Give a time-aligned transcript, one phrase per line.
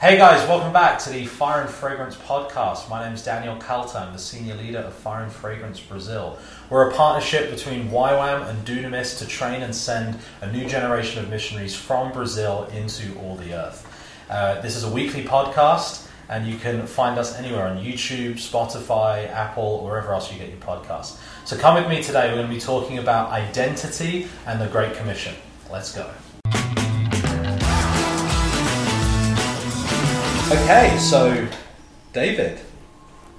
[0.00, 2.88] Hey guys, welcome back to the Fire and Fragrance podcast.
[2.88, 3.98] My name is Daniel Calta.
[3.98, 6.38] I'm the senior leader of Fire and Fragrance Brazil.
[6.70, 11.28] We're a partnership between YWAM and Dunamis to train and send a new generation of
[11.28, 13.86] missionaries from Brazil into all the earth.
[14.30, 19.28] Uh, this is a weekly podcast, and you can find us anywhere on YouTube, Spotify,
[19.28, 21.20] Apple, wherever else you get your podcasts.
[21.44, 22.30] So come with me today.
[22.30, 25.34] We're going to be talking about identity and the Great Commission.
[25.70, 26.10] Let's go.
[30.50, 31.46] Okay, so
[32.12, 32.58] David,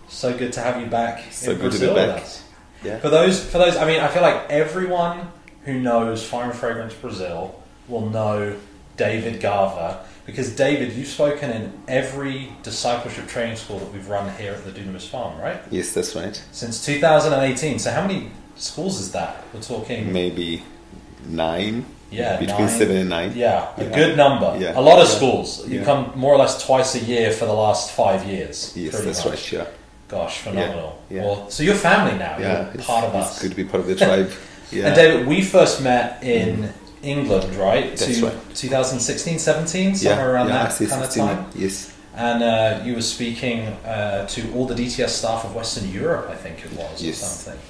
[0.07, 2.23] so good to have you back So in good to Brazil be with back.
[2.23, 2.43] us.
[2.83, 2.99] Yeah.
[2.99, 5.29] For those, for those, I mean, I feel like everyone
[5.65, 8.55] who knows Fire and Fragrance Brazil will know
[8.95, 14.53] David Gava because David, you've spoken in every discipleship training school that we've run here
[14.53, 15.59] at the Dunamis Farm, right?
[15.69, 16.41] Yes, that's right.
[16.53, 17.79] Since 2018.
[17.79, 19.43] So how many schools is that?
[19.53, 20.63] We're talking, Maybe
[21.27, 21.85] nine.
[22.11, 22.77] Yeah, Between nine.
[22.79, 23.31] seven and nine.
[23.35, 23.89] Yeah, a Yeah.
[23.89, 24.55] good number.
[24.59, 24.73] Yeah.
[24.79, 25.15] A lot of Yeah.
[25.17, 25.47] schools.
[25.67, 28.71] You come more or less twice a year for the last five years.
[28.75, 29.33] Yes, that's much.
[29.33, 29.51] right.
[29.53, 29.65] Yeah.
[30.07, 30.97] Gosh, phenomenal.
[31.09, 31.23] Yeah.
[31.25, 32.35] Well, so you're family now.
[32.39, 32.65] Yeah.
[32.85, 33.41] Part of it's us.
[33.41, 34.29] good to be part of the tribe.
[34.71, 34.87] Yeah.
[34.87, 37.95] And David, we first met in England, right?
[37.97, 38.55] That's to right.
[38.55, 41.45] 2016, 17, somewhere around that kind of time.
[41.55, 41.91] Yes.
[42.15, 46.35] And uh, you were speaking uh, to all the DTS staff of Western Europe, I
[46.35, 47.21] think it was, Yes.
[47.21, 47.61] or something.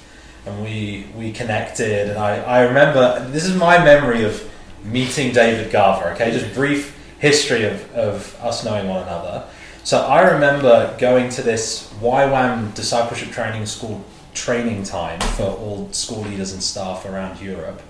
[0.44, 4.50] And we we connected, and I, I remember this is my memory of
[4.84, 6.12] meeting David Gava.
[6.14, 9.46] Okay, just brief history of, of us knowing one another.
[9.84, 16.22] So I remember going to this YWAM discipleship training school training time for all school
[16.22, 17.82] leaders and staff around Europe.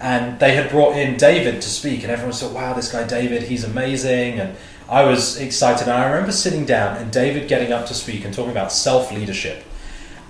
[0.00, 3.44] And they had brought in David to speak, and everyone said, Wow, this guy David,
[3.44, 4.40] he's amazing.
[4.40, 4.56] And
[4.88, 5.82] I was excited.
[5.82, 9.12] And I remember sitting down and David getting up to speak and talking about self
[9.12, 9.64] leadership.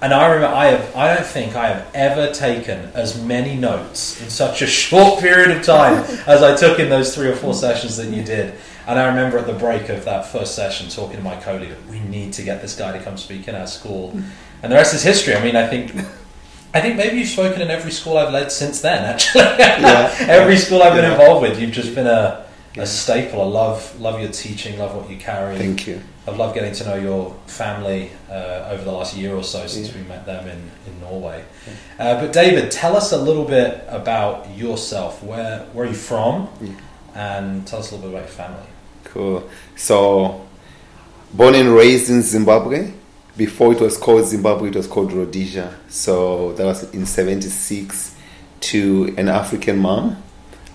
[0.02, 4.20] And I remember, I have, I don't think I have ever taken as many notes
[4.20, 7.54] in such a short period of time as I took in those three or four
[7.54, 8.54] sessions that you did.
[8.88, 12.00] And I remember at the break of that first session talking to my co-leader, we
[12.00, 14.10] need to get this guy to come speak in our school.
[14.62, 15.36] And the rest is history.
[15.36, 15.94] I mean, I think,
[16.74, 19.04] I think maybe you've spoken in every school I've led since then.
[19.04, 19.44] Actually,
[20.28, 21.12] every school I've been Yeah.
[21.12, 22.82] involved with, you've just been a, Yeah.
[22.82, 23.40] a staple.
[23.40, 25.56] I love, love your teaching, love what you carry.
[25.58, 26.00] Thank you.
[26.26, 29.88] I've loved getting to know your family uh, over the last year or so since
[29.88, 30.02] Yeah.
[30.02, 31.44] we met them in, in Norway.
[31.98, 35.20] Uh, but David, tell us a little bit about yourself.
[35.22, 36.48] Where where are you from?
[36.60, 36.70] Yeah.
[37.14, 38.66] And tell us a little bit about your family.
[39.04, 39.50] Cool.
[39.76, 40.46] So,
[41.34, 42.92] born and raised in Zimbabwe.
[43.36, 45.74] Before it was called Zimbabwe, it was called Rhodesia.
[45.88, 48.14] So that was in '76
[48.60, 50.22] to an African mom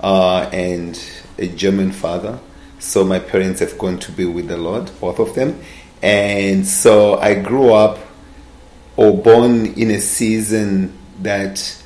[0.02, 1.00] uh, and
[1.38, 2.38] a German father.
[2.80, 5.62] So my parents have gone to be with the Lord, both of them.
[6.02, 8.00] And so I grew up
[8.96, 11.84] or born in a season that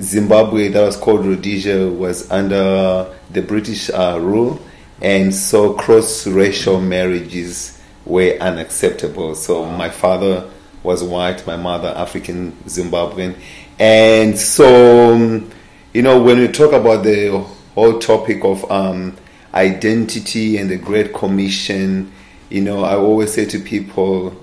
[0.00, 4.60] Zimbabwe, that was called Rhodesia, was under the British uh, rule,
[5.00, 9.34] and so cross racial marriages were unacceptable.
[9.34, 10.48] So my father
[10.82, 13.36] was white, my mother African Zimbabwean,
[13.78, 15.50] and so um,
[15.92, 19.16] you know when we talk about the whole topic of um,
[19.54, 22.12] identity and the Great Commission,
[22.48, 24.34] you know I always say to people,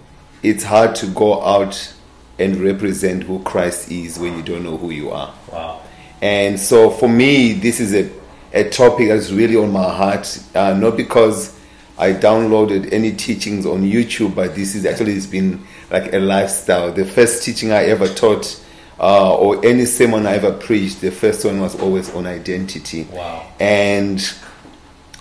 [0.44, 1.94] it's hard to go out
[2.40, 5.34] and represent who Christ is when you don't know who you are.
[5.52, 5.82] Wow.
[6.22, 8.10] And so for me, this is a,
[8.54, 11.58] a topic that's really on my heart, uh, not because
[11.98, 16.92] I downloaded any teachings on YouTube, but this is actually it's been like a lifestyle.
[16.92, 18.64] The first teaching I ever taught,
[19.00, 23.08] uh, or any sermon I ever preached, the first one was always on identity.
[23.12, 23.52] Wow.
[23.60, 24.20] And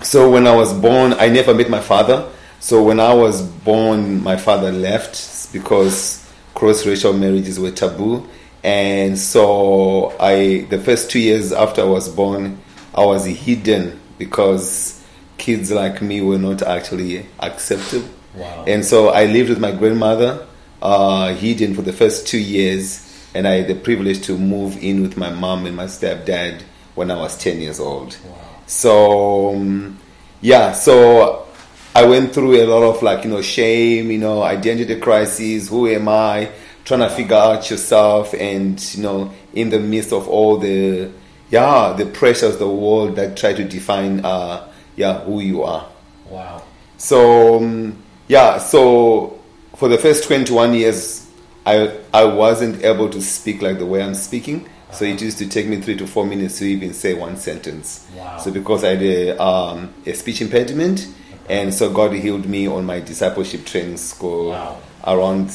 [0.02, 2.30] so when I was born, I never met my father.
[2.60, 8.28] So when I was born, my father left because cross racial marriages were taboo.
[8.62, 12.58] And so I, the first two years after I was born,
[12.94, 15.04] I was hidden because
[15.38, 18.08] kids like me were not actually accepted.
[18.34, 18.64] Wow.
[18.66, 20.46] And so I lived with my grandmother,
[20.82, 23.02] uh, hidden for the first two years,
[23.34, 26.62] and I had the privilege to move in with my mom and my stepdad
[26.94, 28.16] when I was 10 years old.
[28.24, 28.45] Wow.
[28.66, 29.98] So, um,
[30.40, 31.46] yeah, so
[31.94, 35.88] I went through a lot of like, you know, shame, you know, identity crisis, who
[35.88, 36.50] am I,
[36.84, 41.10] trying to figure out yourself, and, you know, in the midst of all the,
[41.50, 45.88] yeah, the pressures of the world that try to define, uh, yeah, who you are.
[46.28, 46.62] Wow.
[46.98, 49.38] So um, yeah, so
[49.76, 51.28] for the first 21 years,
[51.64, 54.68] I I wasn't able to speak like the way I'm speaking.
[54.96, 58.06] So it used to take me three to four minutes to even say one sentence.
[58.16, 58.38] Wow.
[58.38, 61.06] So because I had a, um, a speech impediment,
[61.50, 64.78] and so God healed me on my discipleship training school Wow.
[65.06, 65.50] around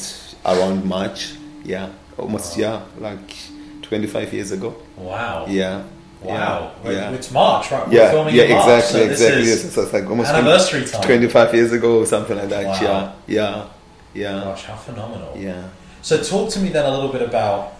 [0.46, 1.34] around March.
[1.64, 3.34] Yeah, almost yeah, like
[3.82, 4.74] 25 years ago.
[4.96, 5.46] Wow.
[5.48, 5.84] Yeah.
[6.22, 6.72] Wow.
[6.84, 6.90] Yeah.
[6.92, 7.10] yeah.
[7.12, 7.86] It's March, right?
[7.88, 9.42] We're yeah, yeah, exactly, so this exactly.
[9.42, 11.02] is Yes, so it's like almost anniversary time.
[11.02, 12.64] 25 years ago or something like that.
[12.64, 12.80] Wow.
[12.80, 13.68] Yeah, yeah,
[14.14, 15.36] yeah, Gosh, how phenomenal.
[15.36, 15.68] yeah.
[16.00, 17.74] So talk to me then a little bit about.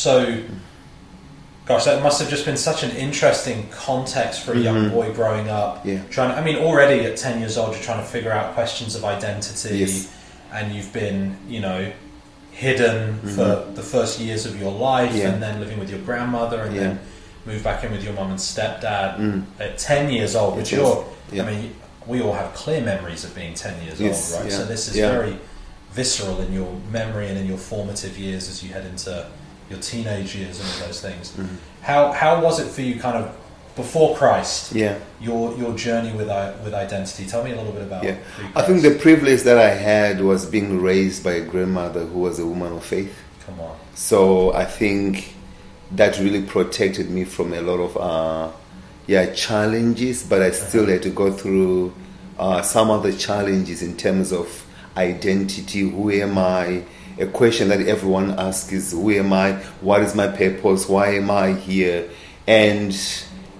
[0.00, 0.42] So,
[1.64, 4.92] gosh, that must have just been such an interesting context for a young Mhm.
[4.92, 5.84] boy growing up.
[5.86, 6.00] Yeah.
[6.10, 9.04] Trying, I mean, already at ten years old, you're trying to figure out questions of
[9.06, 10.08] identity, Yes.
[10.52, 11.90] and you've been, you know,
[12.52, 13.34] hidden Mhm.
[13.34, 15.28] for the first years of your life, Yeah.
[15.30, 16.82] and then living with your grandmother, and Yeah.
[16.82, 16.98] then
[17.46, 19.44] move back in with your mum and stepdad Mm.
[19.58, 20.56] at ten years old.
[20.58, 21.42] Which you're, Yeah.
[21.42, 21.74] I mean,
[22.06, 24.52] we all have clear memories of being ten years Yes, old, right?
[24.52, 25.38] So this is very
[25.94, 29.24] visceral in your memory and in your formative years as you head into
[29.70, 31.32] your teenage years and all those things.
[31.36, 31.56] Mhm.
[31.82, 33.30] How how was it for you, kind of
[33.76, 34.72] before Christ?
[34.74, 34.94] Yeah.
[35.20, 36.28] Your your journey with
[36.64, 37.26] with identity.
[37.26, 38.04] Tell me a little bit about.
[38.04, 38.16] Yeah.
[38.54, 42.38] I think the privilege that I had was being raised by a grandmother who was
[42.38, 43.14] a woman of faith.
[43.44, 43.76] Come on.
[43.94, 45.34] So I think
[45.92, 48.48] that really protected me from a lot of uh,
[49.06, 51.92] yeah challenges, but I still had to go through
[52.38, 54.64] uh, some of the challenges in terms of
[54.96, 55.80] identity.
[55.80, 56.82] Who am I?
[57.18, 59.52] A question that everyone asks is, "Who am I?
[59.80, 60.88] What is my purpose?
[60.88, 62.08] Why am I here?"
[62.46, 62.96] And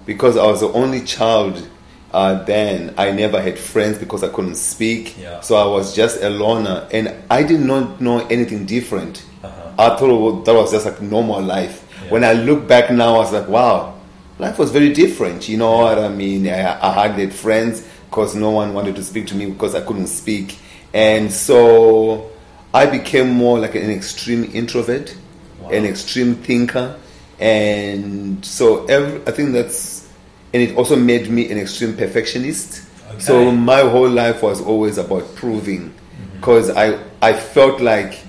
[0.05, 1.67] because I was the only child
[2.13, 5.17] uh, then, I never had friends because I couldn't speak.
[5.19, 5.41] Yeah.
[5.41, 9.25] So I was just a loner, and I did not know anything different.
[9.43, 9.71] Uh-huh.
[9.77, 11.83] I thought that was just like normal life.
[12.05, 12.11] Yeah.
[12.11, 13.99] When I look back now, I was like, wow,
[14.39, 15.49] life was very different.
[15.49, 16.47] You know what I mean?
[16.47, 19.81] I, I hardly had friends because no one wanted to speak to me because I
[19.81, 20.57] couldn't speak.
[20.93, 22.31] And so
[22.77, 25.15] I became more like an extreme introvert,
[25.59, 25.69] Wow.
[25.69, 26.95] an extreme thinker.
[27.39, 30.07] And so every, I think that's,
[30.53, 32.83] and it also made me an extreme perfectionist.
[33.09, 33.19] Okay.
[33.19, 35.91] So my whole life was always about proving
[36.35, 38.19] because I, I felt like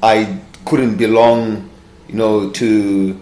[0.00, 1.68] I couldn't belong,
[2.08, 3.18] you know, to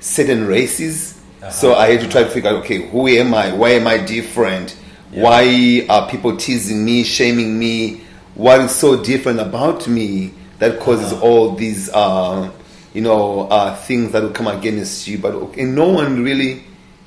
[0.00, 1.20] certain races.
[1.42, 1.50] Uh-huh.
[1.50, 3.52] So I had to try to figure out, okay, who am I?
[3.52, 4.78] Why am I different?
[5.12, 5.24] Yeah.
[5.24, 8.00] Why are people teasing me, shaming me?
[8.36, 11.24] What is so different about me that causes Uh-huh.
[11.26, 12.50] all these, uh,
[12.92, 15.16] you know, uh, things that will come against you?
[15.18, 16.62] But okay, no one really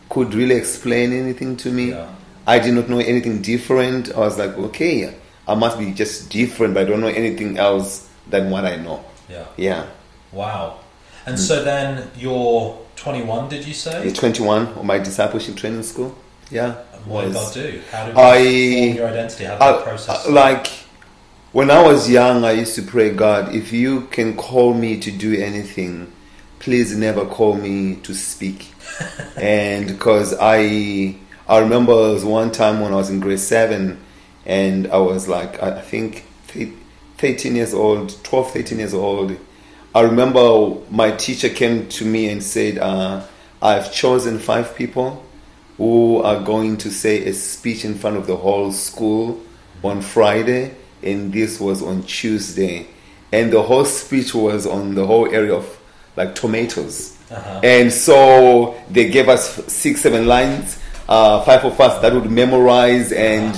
[0.10, 1.92] could really explain anything to me.
[1.92, 2.08] Yeah.
[2.48, 4.12] I did not know anything different.
[4.16, 5.14] I was like, okay,
[5.48, 9.02] I must be just different, but I don't know anything else than what I know.
[9.30, 9.44] Yeah.
[9.56, 9.84] Yeah.
[10.32, 10.78] Wow.
[11.28, 14.08] And so then you're 21, did you say?
[14.10, 16.16] At 21 on my discipleship training school.
[16.50, 16.74] Yeah.
[16.94, 17.82] And what did was- God do?
[17.92, 18.34] How did I-
[18.88, 19.44] form your identity?
[19.46, 20.26] How did I- that process?
[20.26, 20.68] I- like
[21.52, 25.12] when I was young, I used to pray, God, if you can call me to
[25.12, 26.12] do anything,
[26.60, 28.72] please never call me to speak.
[29.36, 31.16] and because I,
[31.48, 34.00] I remember there was one time when I was in grade seven,
[34.46, 36.26] and I was like, I think
[37.18, 39.36] 13 years old, 12, 13 years old.
[39.96, 43.26] I remember my teacher came to me and said, uh,
[43.60, 45.26] I've chosen five people
[45.78, 49.42] who are going to say a speech in front of the whole school
[49.84, 52.88] on Friday, and this was on Tuesday.
[53.32, 55.80] And the whole speech was on the whole area of
[56.16, 57.18] like tomatoes.
[57.32, 57.62] Uh-huh.
[57.64, 63.12] And so they gave us six, seven lines, uh, five of us that would memorize.
[63.12, 63.56] And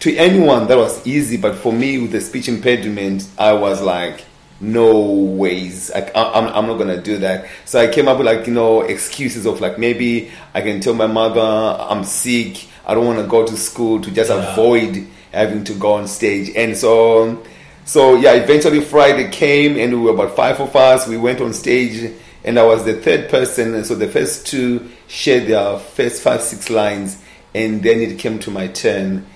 [0.00, 1.36] to anyone, that was easy.
[1.36, 4.24] But for me, with the speech impediment, I was like,
[4.62, 5.90] no ways.
[5.90, 7.46] I, I, I'm, I'm not going to do that.
[7.66, 10.94] So I came up with like, you know, excuses of like, maybe I can tell
[10.94, 12.66] my mother I'm sick.
[12.86, 14.52] I don't want to go to school to just Yeah.
[14.52, 16.50] avoid having to go on stage.
[16.56, 17.42] And so, um,
[17.84, 21.06] so yeah, eventually Friday came and we were about five of us.
[21.08, 22.12] We went on stage
[22.44, 23.74] and I was the third person.
[23.74, 27.22] And so the first two shared their first five, six lines.
[27.54, 29.26] And then it came to my turn.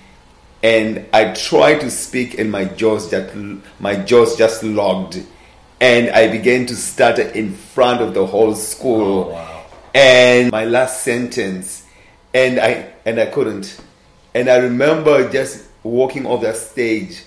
[0.63, 3.35] And I tried to speak and my jaws just,
[3.79, 5.21] my jaws just locked.
[5.81, 9.65] And I began to stutter in front of the whole school Oh, wow.
[9.93, 11.85] and my last sentence
[12.33, 13.79] and i and i couldn't
[14.33, 17.23] and i remember just walking off that stage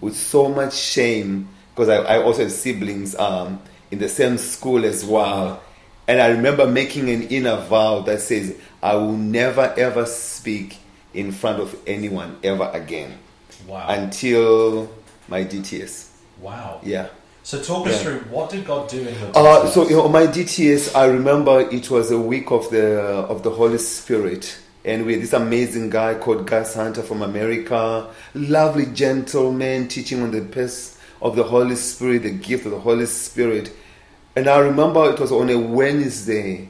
[0.00, 4.84] with so much shame because I, I also have siblings um, in the same school
[4.84, 5.62] as well
[6.08, 10.78] and i remember making an inner vow that says i will never ever speak
[11.14, 13.16] in front of anyone ever again
[13.66, 13.86] Wow.
[13.88, 14.90] until
[15.28, 16.08] my dts
[16.40, 16.80] wow.
[16.82, 17.08] yeah
[17.42, 18.02] So talk us Yeah.
[18.02, 21.60] through what did God do in your Uh, so you know, my DTS, I remember
[21.60, 23.00] it was a week of the
[23.32, 24.44] of the Holy Spirit,
[24.84, 30.30] and we had this amazing guy called Gus Hunter from America, lovely gentleman teaching on
[30.30, 33.72] the peace of the Holy Spirit, the gift of the Holy Spirit,
[34.36, 36.68] and I remember it was on a Wednesday,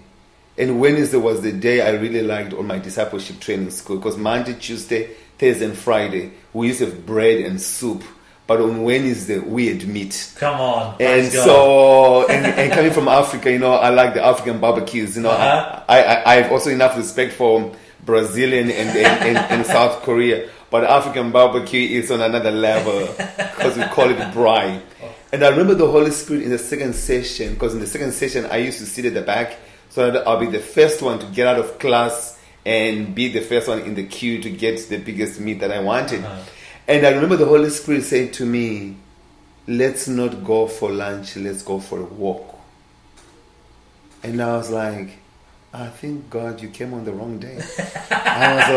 [0.58, 4.54] and Wednesday was the day I really liked on my discipleship training school because Monday,
[4.54, 8.02] Tuesday, Thursday, and Friday we used to have bread and soup.
[8.46, 10.32] but on Wednesday we had meat.
[10.36, 10.96] Come on.
[11.00, 15.16] And so, and, and coming from Africa, you know, I like the African barbecues.
[15.16, 15.84] You know, Uh-huh.
[15.88, 17.72] I, I, I have also enough respect for
[18.04, 23.76] Brazilian and, and, and, and South Korea, but African barbecue is on another level because
[23.76, 24.80] we call it braai.
[25.32, 28.46] And I remember the Holy Spirit in the second session, because in the second session
[28.46, 29.58] I used to sit at the back,
[29.90, 33.40] so that I'll be the first one to get out of class and be the
[33.40, 36.24] first one in the queue to get the biggest meat that I wanted.
[36.24, 36.42] Uh-huh.
[36.86, 38.96] And I remember the Holy Spirit saying to me,
[39.66, 42.58] let's not go for lunch, let's go for a walk.
[44.22, 45.19] And I was like,
[45.72, 47.56] I think God, you came on the wrong day.
[48.10, 48.74] I was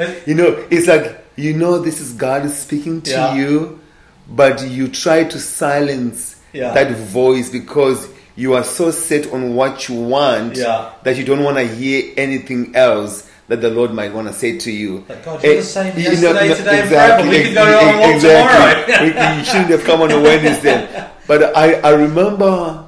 [0.00, 3.34] like, you know, it's like you know this is God speaking to Yeah.
[3.34, 3.80] you,
[4.28, 6.72] but you try to silence Yeah.
[6.72, 10.90] that voice because you are so set on what you want Yeah.
[11.04, 14.58] that you don't want to hear anything else that the Lord might want to say
[14.58, 15.04] to you.
[15.08, 17.28] Like, God, you're Eh, the same you yesterday, today, forever.
[17.30, 18.92] We could go on exactly.
[18.92, 19.36] tomorrow.
[19.38, 20.88] You shouldn't have come on a Wednesday.
[21.26, 22.85] But I, I remember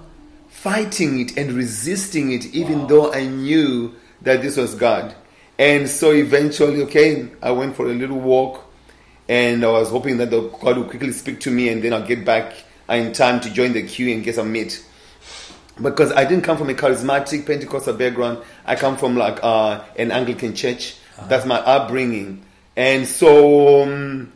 [0.68, 2.86] fighting it and resisting it, even Wow.
[2.86, 5.14] though I knew that this was God.
[5.58, 8.64] And so eventually, okay, I went for a little walk,
[9.28, 12.06] and I was hoping that the God would quickly speak to me, and then I'll
[12.06, 12.52] get back
[12.90, 14.84] in time to join the queue and get some meat
[15.80, 18.38] because I didn't come from a charismatic Pentecostal background.
[18.66, 20.96] I come from like uh, an Anglican church.
[21.28, 22.44] That's my upbringing,
[22.76, 24.32] and so um,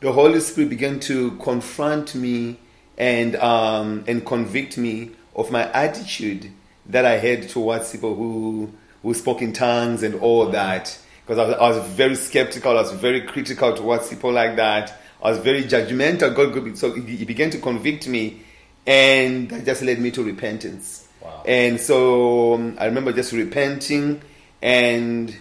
[0.00, 2.58] the Holy Spirit began to confront me
[2.98, 6.50] and um, and convict me of my attitude
[6.86, 8.72] that I had towards people who
[9.02, 10.98] who spoke in tongues and all that.
[11.26, 14.92] Because I was, I was very skeptical, I was very critical towards people like that.
[15.22, 16.34] I was very judgmental.
[16.34, 18.42] God, so he he began to convict me,
[18.86, 21.08] and that just led me to repentance.
[21.20, 21.42] Wow.
[21.46, 24.22] And so um, I remember just repenting,
[24.62, 25.36] and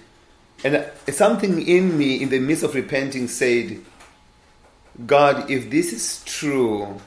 [0.64, 3.80] and something in me, in the midst of repenting, said,
[5.06, 7.00] God, if this is true,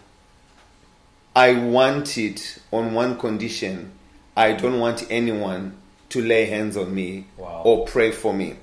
[1.34, 3.92] I want it on one condition.
[4.36, 5.76] I don't want anyone
[6.10, 7.62] to lay hands on me Wow.
[7.64, 8.56] or pray for me.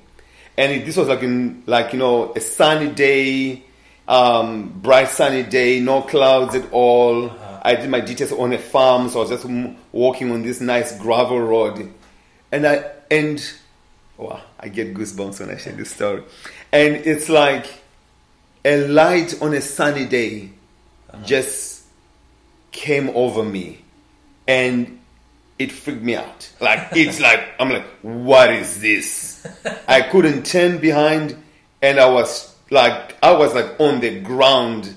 [0.58, 3.64] And it, this was like in like you know a sunny day,
[4.08, 7.32] um, bright sunny day, no clouds at all.
[7.62, 10.62] I did my DTS on a farm, so I was just m- walking on this
[10.62, 11.92] nice gravel road,
[12.52, 13.42] and I and
[14.18, 16.24] wow, I get goosebumps when I share this story.
[16.72, 17.66] And it's like
[18.66, 20.50] a light on a sunny day
[21.24, 21.78] just
[22.72, 23.84] came over me
[24.48, 25.00] and
[25.58, 26.52] it freaked me out.
[26.60, 29.48] Like it's like I'm like, what is this?
[29.88, 31.38] I couldn't turn behind
[31.82, 34.96] and I was like I was like on the ground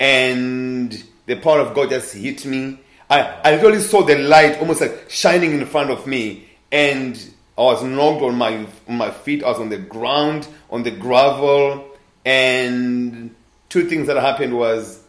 [0.00, 2.78] and the power of God just hit me.
[3.08, 7.16] I, I literally saw the light almost like shining in front of me and
[7.56, 9.44] I was knocked on my on my feet.
[9.44, 11.84] I was on the ground, on the gravel,
[12.24, 13.34] and
[13.68, 15.01] two things that happened was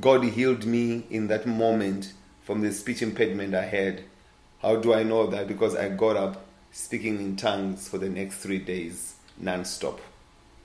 [0.00, 2.12] God healed me in that moment
[2.44, 4.02] from the speech impediment I had.
[4.62, 5.48] How do I know that?
[5.48, 10.00] Because I got up speaking in tongues for the next three days, non-stop.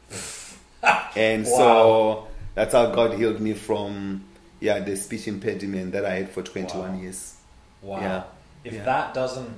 [1.16, 4.24] and so that's how God healed me from
[4.60, 7.02] yeah the speech impediment that I had for 21 Wow.
[7.02, 7.36] years.
[7.82, 8.00] Wow.
[8.00, 8.24] Yeah.
[8.64, 8.84] If Yeah.
[8.84, 9.50] that doesn't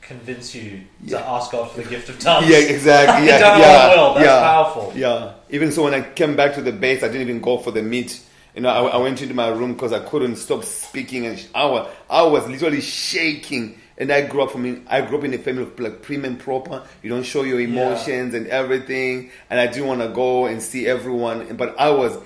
[0.00, 1.18] convince you Yeah.
[1.18, 3.24] to ask God for the gift of tongues, Yeah, exactly.
[3.26, 4.14] you Yeah, yeah.
[4.14, 4.92] That's yeah, powerful.
[4.96, 5.32] Yeah.
[5.50, 7.82] Even so, when I came back to the base, I didn't even go for the
[7.82, 8.20] meat.
[8.54, 11.66] You know, I, I went into my room because I couldn't stop speaking, and I
[11.66, 13.78] was, I was literally shaking.
[13.96, 16.38] And I grew up from I grew up in a family of like prim and
[16.40, 16.82] proper.
[17.02, 19.30] You don't show your emotions and everything.
[19.50, 22.16] And I didn't want to go and see everyone, but I was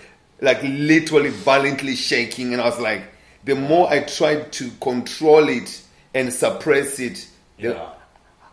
[0.40, 3.02] like literally violently shaking, and I was like,
[3.44, 5.82] the more I tried to control it
[6.14, 7.26] and suppress it,
[7.58, 7.90] the, Yeah.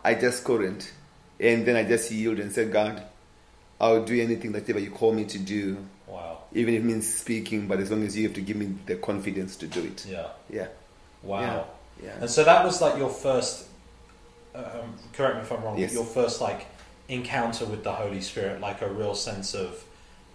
[0.04, 0.92] I just couldn't.
[1.38, 3.02] And then I just yielded and said, God,
[3.80, 5.76] I'll do anything that you call me to do,
[6.12, 6.38] Wow.
[6.52, 8.96] even if it means speaking, but as long as you have to give me the
[8.96, 10.04] confidence to do it.
[10.06, 10.28] Yeah.
[10.50, 10.68] Yeah.
[11.22, 11.40] Wow.
[11.40, 11.64] Yeah.
[12.04, 12.16] Yeah.
[12.20, 13.66] And so that was like your first.
[14.54, 15.78] Um, correct me if I'm wrong.
[15.78, 15.94] Yes.
[15.94, 16.66] Your first like
[17.08, 19.82] encounter with the Holy Spirit, like a real sense of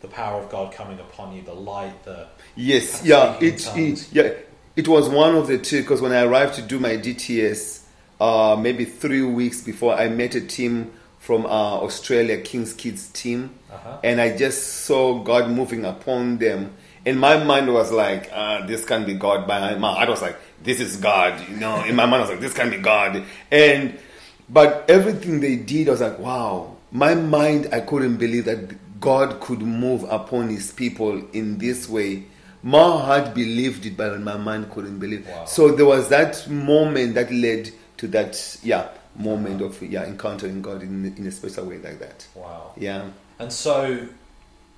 [0.01, 4.34] the power of God coming upon you, the light, the Yes, yeah, it, it yeah,
[4.75, 7.84] it was one of the two because when I arrived to do my DTS,
[8.19, 10.91] uh, maybe three weeks before, I met a team
[11.27, 13.98] from our Australia, King's Kids team, Uh-huh.
[14.01, 16.72] and I just saw God moving upon them.
[17.05, 20.38] And my mind was like, uh, "This can't be God." But my heart was like,
[20.63, 23.24] "This is God." You know, in my mind I was like, "This can't be God."
[23.51, 24.00] And
[24.48, 28.62] but everything they did, I was like, "Wow!" My mind, I couldn't believe that
[29.01, 32.24] God could move upon His people in this way.
[32.63, 35.27] My heart believed it, but my mind couldn't believe.
[35.27, 35.43] Wow.
[35.46, 40.83] So there was that moment that led to that, yeah, moment of yeah encountering God
[40.83, 42.27] in in a special way like that.
[42.36, 42.71] wow.
[42.77, 43.09] Yeah.
[43.39, 44.07] And so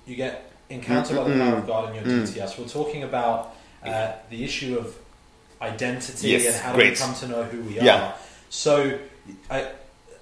[0.06, 3.54] you get encounter by the power of God and your DTS, we're talking about
[3.84, 4.96] uh, the issue of
[5.62, 8.02] identity Yes, and how do we come to know who we Yeah.
[8.02, 8.14] are.
[8.50, 8.98] So,
[9.50, 9.68] I,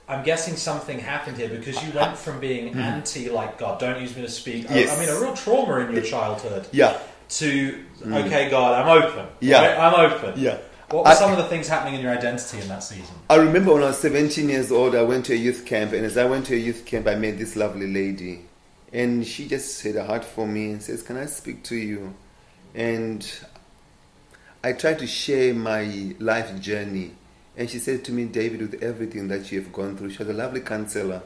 [0.09, 4.17] I'm guessing something happened here because you went from being anti, like God, don't use
[4.17, 4.65] me to speak.
[4.65, 4.77] I- Mm-hmm.
[4.79, 4.97] Yes.
[4.97, 6.67] I, mean, a real trauma in your childhood.
[6.73, 6.99] Yeah.
[7.31, 9.27] To okay, God, I'm open.
[9.41, 9.67] Yeah.
[9.67, 9.79] right?
[9.79, 10.41] I'm open.
[10.41, 10.59] Yeah.
[10.91, 13.15] What were I- some of the things happening in your identity in that season?
[13.29, 16.05] I remember when I was 17 years old, I went to a youth camp, and
[16.05, 18.47] as I went to a youth camp, I met this lovely lady,
[18.93, 22.15] and she just had a heart for me and says, "Can I speak to you?"
[22.75, 23.27] And
[24.65, 27.13] I tried to share my life journey,
[27.57, 30.29] and she said to me, "David, with everything that you have gone through, she was
[30.29, 31.21] a lovely counselor.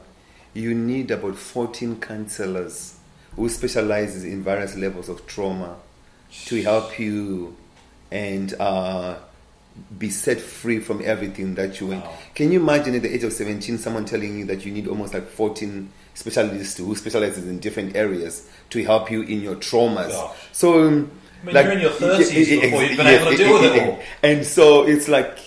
[0.53, 2.95] You need about 14 counselors
[3.37, 5.77] who specializes in various levels of trauma
[6.47, 7.55] to help you
[8.11, 9.15] and." Uh,
[9.97, 12.03] be set free from everything that you went.
[12.03, 12.13] Wow.
[12.35, 15.13] Can you imagine at the age of 17 someone telling you that you need almost
[15.13, 20.09] like 14 specialists who specializes in different areas to help you in your traumas?
[20.09, 20.37] Gosh.
[20.51, 21.11] So, um,
[21.41, 23.99] I mean, you're in your 30s before you've been able to deal with it all.
[24.21, 25.37] And so it's like,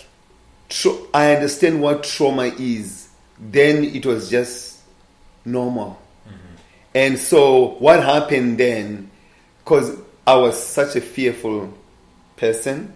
[0.69, 3.09] tra- I understand what trauma is.
[3.39, 4.79] Then it was just
[5.45, 6.01] normal.
[6.93, 9.11] And so what happened then,
[9.59, 11.71] because I was such a fearful
[12.37, 12.93] person,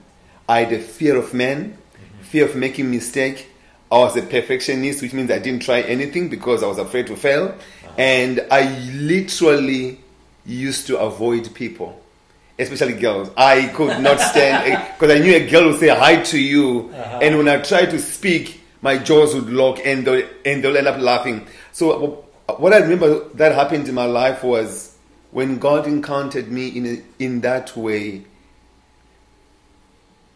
[0.47, 1.77] I had a fear of men,
[2.21, 3.47] fear of making mistake.
[3.91, 7.15] I was a perfectionist, which means I didn't try anything because I was afraid to
[7.15, 7.55] fail.
[7.97, 9.99] And I literally
[10.45, 12.01] used to avoid people,
[12.57, 13.29] especially girls.
[13.35, 17.19] I could not stand because I knew a girl would say hi to you, uh-huh.
[17.21, 20.87] and when I tried to speak, my jaws would lock and they'll, and they'll end
[20.87, 21.47] up laughing.
[21.71, 24.97] So uh, what I remember that happened in my life was
[25.31, 28.23] when God encountered me in a, in that way.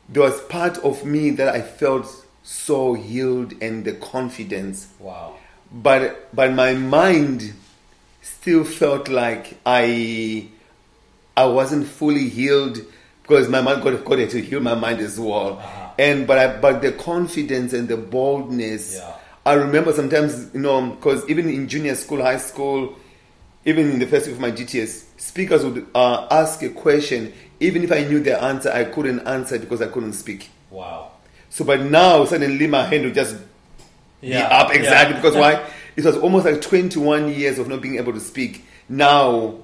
[0.10, 2.08] There was part of me that I felt
[2.44, 5.36] so healed and the confidence, Wow.
[5.72, 7.54] but but my mind
[8.22, 10.48] still felt like I
[11.36, 12.78] I wasn't fully healed
[13.24, 15.58] because my mind God, God had to heal my mind as well.
[15.58, 15.90] Uh-huh.
[15.98, 18.96] And but I, but the confidence and the boldness.
[18.98, 19.12] Yeah.
[19.48, 22.96] I remember sometimes you know because even in junior school, high school,
[23.66, 27.34] even in the first week of my DTS, speakers would uh, ask a question.
[27.66, 30.50] Even if I knew the answer, I couldn't answer because I couldn't speak.
[30.70, 31.12] Wow.
[31.50, 33.36] So, but now suddenly my hand would just
[34.22, 34.48] Yeah.
[34.48, 35.22] be up exactly Yeah.
[35.22, 35.66] because why?
[35.96, 38.66] It was almost like 21 years of not being able to speak.
[38.90, 39.56] Now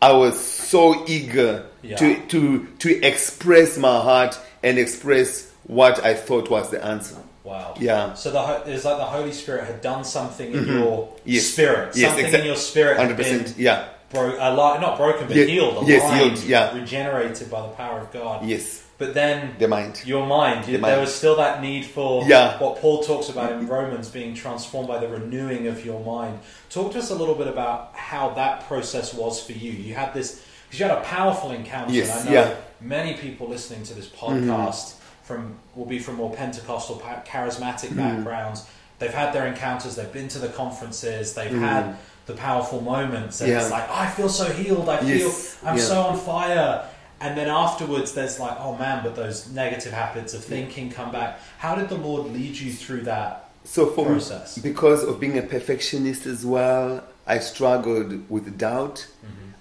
[0.00, 1.96] I was so eager Yeah.
[1.96, 7.16] to, to, to express my heart and express what I thought was the answer.
[7.44, 7.74] Wow.
[7.80, 8.12] Yeah.
[8.14, 10.78] So the it's like the Holy Spirit had done something in mm-hmm.
[10.78, 11.44] your Yes.
[11.46, 11.96] spirit.
[11.96, 13.16] Yes, something in your spirit 100%.
[13.16, 13.88] been Yeah.
[14.10, 16.74] Bro- ali- not broken, but Ye- healed, aligned, yes, healed, yeah.
[16.74, 18.44] regenerated by the power of God.
[18.46, 18.82] Yes.
[18.98, 20.02] But then The mind.
[20.04, 21.00] your mind, you- The there mind.
[21.02, 22.58] was still that need for Yeah.
[22.58, 26.40] what Paul talks about in Romans being transformed by the renewing of your mind.
[26.68, 29.70] Talk to us a little bit about how that process was for you.
[29.70, 31.92] You had this because you had a powerful encounter.
[31.94, 32.54] Yes, and I know yeah.
[32.80, 37.96] many people listening to this podcast from will be from more Pentecostal, charismatic Mm-hmm.
[38.16, 38.64] backgrounds.
[38.98, 39.94] They've had their encounters.
[39.94, 41.34] They've been to the conferences.
[41.34, 41.96] They've had
[42.28, 43.72] the powerful moments, and it's Mm-hmm.
[43.72, 44.88] Like I feel so healed.
[44.88, 45.32] I feel
[45.64, 45.82] I'm yeah.
[45.82, 46.88] so on fire.
[47.20, 51.40] And then afterwards, there's like, oh man, but those negative habits of thinking come back.
[51.58, 53.50] How did the Lord lead you through that?
[53.64, 54.56] So for Process.
[54.56, 59.04] me, because of being a perfectionist as well, I struggled with doubt.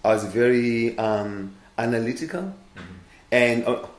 [0.05, 2.53] I was very um, analytical
[3.31, 3.89] and on,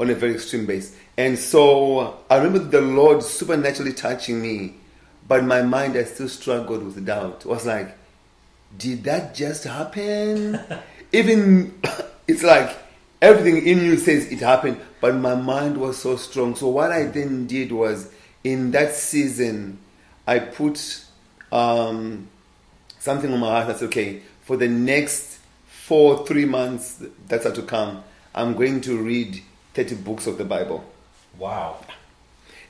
[0.00, 0.96] on a very extreme base.
[1.16, 4.74] And so I remember the Lord supernaturally touching me,
[5.28, 7.44] but in my mind I still struggled with doubt.
[7.44, 7.96] I was like,
[8.76, 10.58] did that just happen?
[11.12, 11.80] Even
[12.26, 12.76] it's like
[13.22, 16.54] everything in you says it happened, but my mind was so strong.
[16.56, 18.10] So what I then did was
[18.44, 19.78] in that season,
[20.26, 21.04] I put
[21.52, 22.28] um,
[22.98, 23.68] something on my heart.
[23.68, 24.22] That's okay.
[24.42, 28.02] For the next four, three months that's are to come,
[28.34, 29.42] I'm going to read
[29.74, 30.84] 30 books of the Bible
[31.38, 31.78] Wow.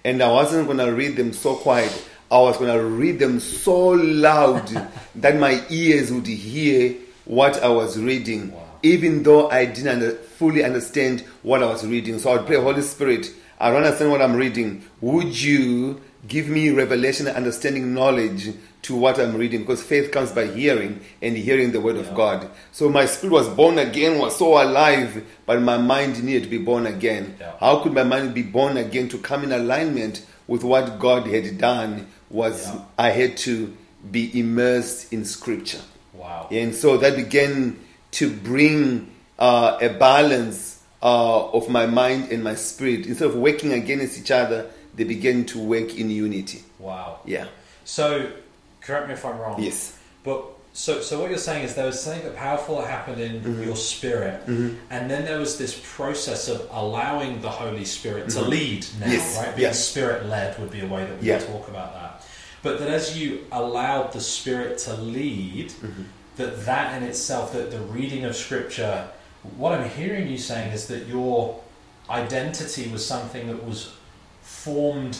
[0.04, 1.90] and I wasn't going to read them so quiet.
[2.30, 4.68] I was going to read them so loud
[5.16, 8.64] that my ears would hear what I was reading, Wow.
[8.82, 12.18] even though I didn't fully understand what I was reading.
[12.18, 14.84] So I would pray, Holy Spirit, I don't understand what I'm reading.
[15.00, 19.60] Would you give me revelation, understanding, knowledge to what I'm reading?
[19.60, 22.02] Because faith comes by hearing and hearing the word Yeah.
[22.02, 22.48] of God.
[22.72, 26.58] So my spirit was born again, was so alive, but my mind needed to be
[26.58, 27.36] born again.
[27.40, 27.52] Yeah.
[27.58, 31.58] How could my mind be born again to come in alignment with what God had
[31.58, 32.06] done?
[32.30, 32.80] Was Yeah.
[32.98, 33.72] I had to
[34.10, 35.80] be immersed in Scripture,
[36.14, 36.48] Wow.
[36.50, 37.78] and so that began
[38.12, 43.06] to bring uh, a balance uh, of my mind and my spirit.
[43.06, 46.62] Instead of working against each other, they began to work in unity.
[46.78, 47.20] Wow.
[47.24, 47.46] Yeah.
[47.84, 48.30] So,
[48.80, 49.62] correct me if I'm wrong.
[49.62, 49.96] Yes.
[50.24, 50.44] But
[50.78, 53.66] So, so what you're saying is there was something that powerful that happened in Mhm.
[53.66, 54.76] your spirit, Mhm.
[54.90, 58.48] and then there was this process of allowing the Holy Spirit to Mhm.
[58.48, 58.86] lead.
[59.00, 59.56] Now, Yes, right?
[59.56, 59.72] Being yeah.
[59.72, 61.40] spirit led would be a way that we Yeah.
[61.40, 62.22] talk about that.
[62.62, 66.04] But that as you allowed the Spirit to lead, Mhm.
[66.36, 69.08] that that in itself, that the reading of Scripture,
[69.56, 71.58] what I'm hearing you saying is that your
[72.08, 73.88] identity was something that was
[74.42, 75.16] formed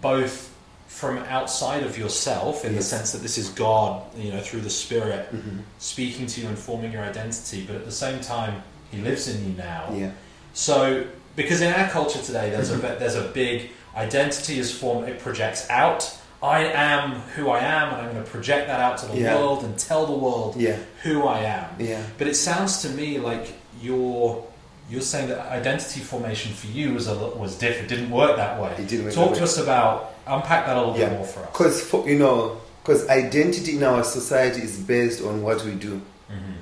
[0.00, 0.48] both
[0.94, 4.70] from outside of yourself in the sense that this is God, you know, through the
[4.70, 5.62] Spirit Mhm.
[5.80, 9.44] speaking to you and forming your identity, but at the same time, He lives in
[9.44, 9.90] you now.
[9.92, 10.10] Yeah.
[10.52, 11.02] So,
[11.34, 15.08] because in our culture today, there's a there's a big identity is formed.
[15.08, 16.12] It projects out.
[16.40, 19.34] I am who I am, and I'm going to project that out to the Yeah.
[19.34, 20.76] world and tell the world Yeah.
[21.02, 21.64] who I am.
[21.80, 22.02] Yeah.
[22.18, 24.44] But it sounds to me like you're
[24.90, 27.88] you're saying that identity formation for you was a was different.
[27.88, 28.70] Didn't work that way.
[28.78, 29.42] It didn't work Talk to way.
[29.50, 31.08] us about unpack that a little Yeah.
[31.10, 31.46] bit more for us.
[31.52, 36.00] Because you know, because identity in our society is based on what we do.
[36.30, 36.52] Mm-hmm.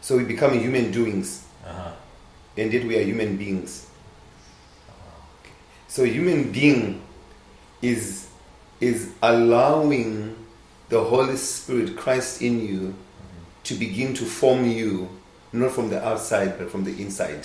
[0.00, 1.90] So we become human doings, Uh-huh.
[2.56, 3.86] and yet we are human beings.
[5.88, 7.02] So human being
[7.82, 8.26] is
[8.80, 10.34] is allowing
[10.88, 12.94] the Holy Spirit, Christ in you,
[13.64, 15.08] to begin to form you,
[15.52, 17.44] not from the outside but from the inside.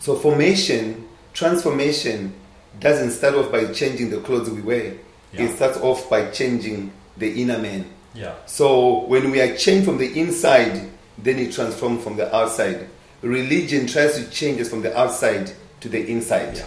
[0.00, 2.34] So formation, transformation,
[2.80, 4.94] doesn't start off by changing the clothes we wear.
[5.32, 5.42] Yeah.
[5.42, 7.90] It starts off by changing the inner man.
[8.14, 8.34] Yeah.
[8.46, 12.88] So when we are changed from the inside, then it transforms from the outside.
[13.22, 16.56] Religion tries to change us from the outside to the inside.
[16.56, 16.66] Yeah.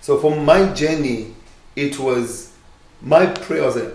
[0.00, 1.34] So for my journey,
[1.76, 2.52] it was
[3.00, 3.94] my prayer was that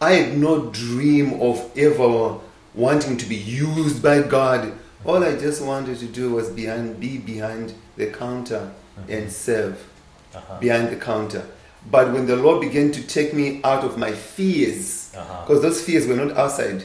[0.00, 2.38] I had no dream of ever
[2.74, 4.72] wanting to be used by God.
[5.04, 9.28] All I just wanted to do was behind, be behind the counter and mm-hmm.
[9.28, 9.86] serve
[10.34, 10.58] Uh-huh.
[10.60, 11.44] behind the counter.
[11.90, 15.44] But when the Lord began to take me out of my fears, Uh-huh.
[15.46, 16.84] because those fears were not outside,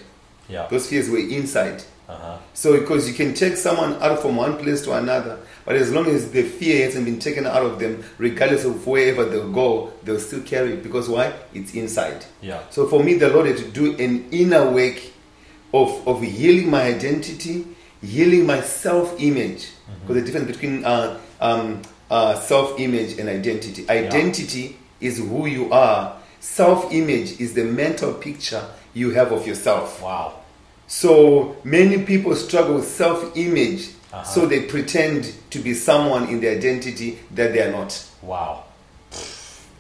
[0.50, 0.68] Yeah.
[0.70, 1.84] those fears were inside.
[2.08, 2.38] Uh-huh.
[2.54, 6.08] So, because you can take someone out from one place to another, but as long
[6.08, 10.20] as the fear hasn't been taken out of them, regardless of wherever they'll go, they'll
[10.20, 10.82] still carry it.
[10.84, 11.32] Because why?
[11.54, 12.26] It's inside.
[12.42, 12.62] Yeah.
[12.72, 14.98] So, for me, the Lord had to do an inner work
[15.72, 17.66] of, of healing my identity,
[18.02, 19.68] healing my self image.
[20.02, 25.72] Because the difference between uh, um, uh, self image and identity identity is who you
[25.72, 30.02] are, self image is the mental picture you have of yourself.
[30.02, 30.34] Wow.
[30.88, 34.24] So many people struggle with self image, Uh-huh.
[34.24, 37.94] so they pretend to be someone in their identity that they are not.
[38.24, 38.64] Wow.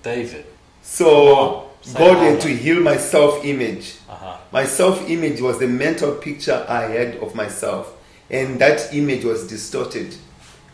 [0.04, 0.46] David.
[0.84, 3.96] So Say God had to heal my self image.
[4.10, 4.38] Uh-huh.
[4.52, 7.92] My self image was the mental picture I had of myself,
[8.30, 10.16] and that image was distorted.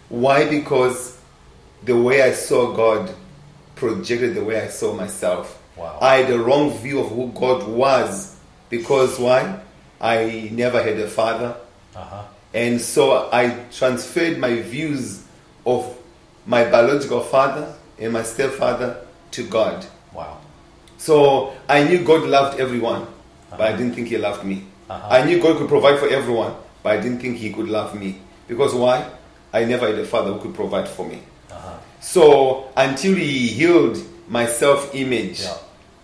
[0.09, 0.49] Why?
[0.49, 1.14] Because
[1.85, 3.13] the way I saw God
[3.75, 5.61] projected the way I saw myself.
[5.77, 5.99] Wow.
[6.01, 8.37] I had a wrong view of who God was
[8.69, 9.59] because why?
[10.01, 11.57] I never had a father.
[11.95, 12.23] Uh-huh.
[12.53, 15.25] And so I transferred my views
[15.65, 15.97] of
[16.45, 19.85] my biological father and my stepfather to God.
[20.13, 20.39] Wow.
[20.97, 23.07] So I knew God loved everyone,
[23.51, 24.65] but I didn't think He loved me.
[24.89, 25.07] Uh-huh.
[25.09, 28.21] I knew God could provide for everyone, but I didn't think He could love me.
[28.47, 29.09] Because why?
[29.51, 31.21] I never had a father who could provide for me.
[31.55, 31.77] Uh-huh.
[32.01, 35.57] So until He healed my self image, Yeah.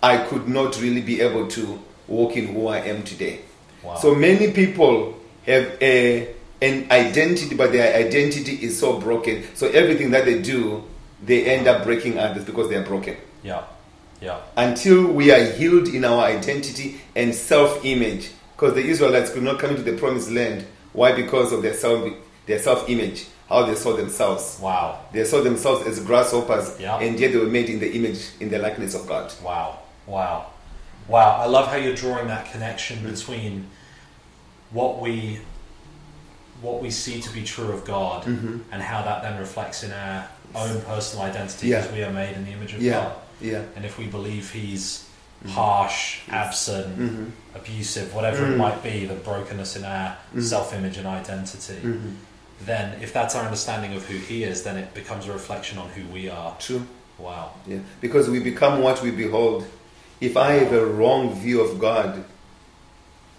[0.03, 3.41] I could not really be able to walk in who I am today.
[3.83, 3.95] Wow.
[3.95, 9.43] So many people have a, an identity, but their identity is so broken.
[9.55, 10.83] So everything that they do,
[11.23, 13.15] they end up breaking others because they are broken.
[13.43, 13.63] Yeah.
[14.21, 14.39] Yeah.
[14.55, 18.31] Until we are healed in our identity and self image.
[18.55, 20.65] Because the Israelites could not come into the promised land.
[20.93, 21.11] Why?
[21.13, 22.07] Because of their self
[22.45, 24.57] their self image, how they saw themselves.
[24.61, 24.99] Wow.
[25.11, 26.97] They saw themselves as grasshoppers, Yeah.
[26.99, 29.31] and yet they were made in the image, in the likeness of God.
[29.43, 29.79] Wow.
[30.07, 30.45] Wow.
[31.07, 31.37] Wow.
[31.41, 33.67] I love how you're drawing that connection between
[34.71, 35.39] what we
[36.61, 38.61] what we see to be true of God Mhm.
[38.71, 41.79] and how that then reflects in our own personal identity Yeah.
[41.81, 43.11] because we are made in the image of Yeah, God.
[43.41, 43.61] yeah.
[43.75, 45.05] And if we believe he's
[45.49, 47.31] harsh, absent, Mhm.
[47.55, 48.57] abusive, whatever it Mm.
[48.57, 50.43] might be, the brokenness in our Mhm.
[50.43, 52.13] self image and identity, Mhm.
[52.65, 55.89] Then if that's our understanding of who he is, then it becomes a reflection on
[55.89, 56.55] who we are.
[56.59, 56.85] True.
[57.17, 57.53] Wow.
[57.67, 59.65] Yeah, because we become what we behold.
[60.19, 62.23] If I have a wrong view of God,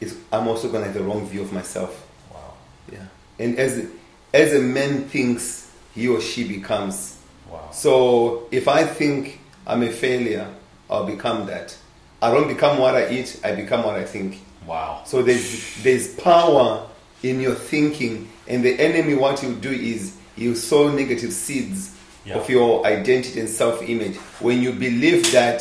[0.01, 2.07] it's, I'm also going to have a wrong view of myself.
[2.33, 2.55] Wow.
[2.91, 3.07] Yeah,
[3.39, 3.89] and as
[4.35, 7.19] as a man thinks, he or she becomes.
[7.51, 7.71] Wow.
[7.73, 10.49] So if I think I'm a failure,
[10.91, 11.77] I'll become that.
[12.21, 14.41] I don't become what I eat; I become what I think.
[14.67, 15.03] Wow.
[15.05, 16.89] So there's there's power
[17.23, 21.91] in your thinking, and the enemy what he'll do is he'll sow negative seeds
[22.25, 22.37] Yeah.
[22.39, 24.17] of your identity and self-image.
[24.41, 25.61] When you believe that,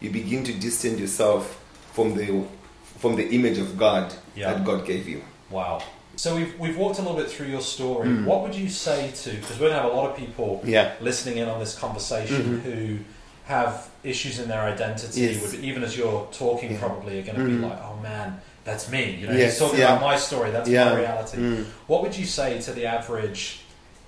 [0.00, 1.58] you begin to distance yourself
[1.94, 2.44] from the
[2.98, 4.52] from the image of God Yeah.
[4.52, 5.22] that God gave you.
[5.50, 5.82] Wow.
[6.16, 8.08] So we've, we've walked a little bit through your story.
[8.22, 10.68] What would you say to, because we're going to have a lot of people Mm.
[10.68, 10.92] Yeah.
[11.00, 12.98] listening in on this conversation who
[13.44, 15.54] have issues in their identity, Yes.
[15.54, 17.60] even as you're talking, probably are going to Mhm.
[17.60, 19.16] be like, oh man, that's me.
[19.16, 19.92] You know, Yes, he's talking yeah.
[19.96, 20.90] about my story, that's Yeah.
[20.90, 21.38] my reality.
[21.38, 21.64] Mm.
[21.86, 23.60] What would you say to the average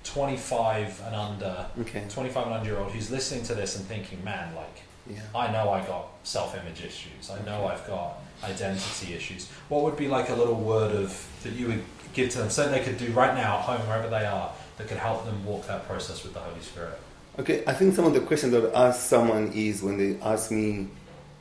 [0.03, 2.03] 25 and under, Okay.
[2.09, 5.19] 25 and under year old who's listening to this and thinking, man, like, Yeah.
[5.35, 7.29] I know I got self-image issues.
[7.29, 9.47] I know I've got identity issues.
[9.69, 12.73] What would be like a little word of that you would give to them, something
[12.73, 15.67] they could do right now at home, wherever they are, that could help them walk
[15.67, 16.97] that process with the Holy Spirit?
[17.37, 20.17] Okay, I think some of the questions that I would ask someone is when they
[20.25, 20.87] ask me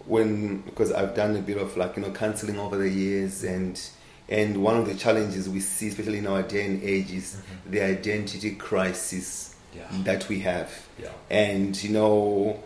[0.07, 3.81] when because I've done a bit of like you know counseling over the years and
[4.29, 7.81] and one of the challenges we see especially in our day and age is the
[7.83, 9.83] identity crisis Yeah.
[10.05, 10.71] that we have
[11.03, 11.09] Yeah.
[11.31, 12.63] and you know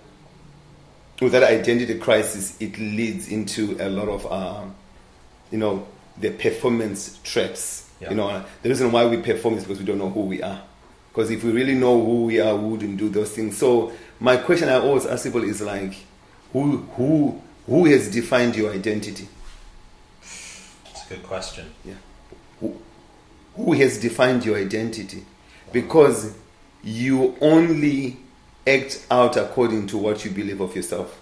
[1.21, 4.75] with that identity crisis it leads into a lot of um,
[5.51, 5.87] you know
[6.19, 8.11] the performance traps Yeah.
[8.11, 10.61] you know the reason why we perform is because we don't know who we are
[11.11, 14.37] because if we really know who we are we wouldn't do those things so my
[14.37, 15.95] question i always ask people is like
[16.53, 19.29] who who who has defined your identity
[20.23, 21.73] It's a good question.
[21.85, 21.95] Yeah.
[23.57, 25.25] Who has defined your identity
[25.73, 26.35] because
[26.83, 28.17] you only
[28.67, 31.21] act out according to what you believe of yourself.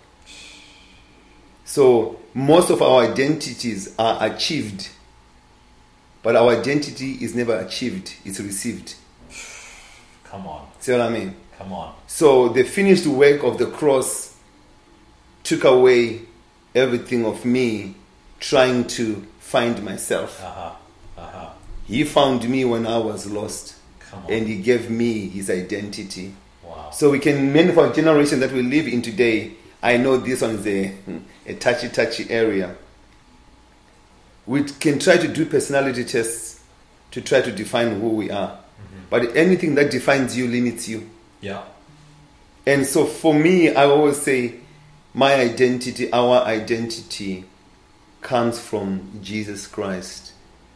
[1.64, 4.90] So most of our identities are achieved,
[6.22, 8.94] but our identity is never achieved, it's received.
[10.24, 10.68] Come on.
[10.80, 11.34] See what I mean?
[11.58, 11.94] Come on.
[12.06, 14.35] So the finished work of the cross
[15.46, 16.20] took away
[16.74, 17.94] everything of me
[18.40, 20.42] trying to find myself.
[20.42, 20.72] Uh huh.
[21.16, 21.50] Uh huh.
[21.86, 23.74] He found me when I was lost.
[24.30, 26.32] And he gave me his identity.
[26.64, 26.90] wow.
[26.90, 30.40] So we can, many of our generation that we live in today, I know this
[30.40, 30.94] one is a,
[31.44, 32.74] a touchy, touchy area.
[34.46, 36.62] We can try to do personality tests
[37.10, 38.58] to try to define who we are.
[39.10, 41.08] But anything that defines you limits you.
[41.42, 41.62] yeah.
[42.64, 44.54] And so for me, I always say
[45.16, 47.46] my identity, our identity
[48.20, 50.34] comes from Jesus Christ.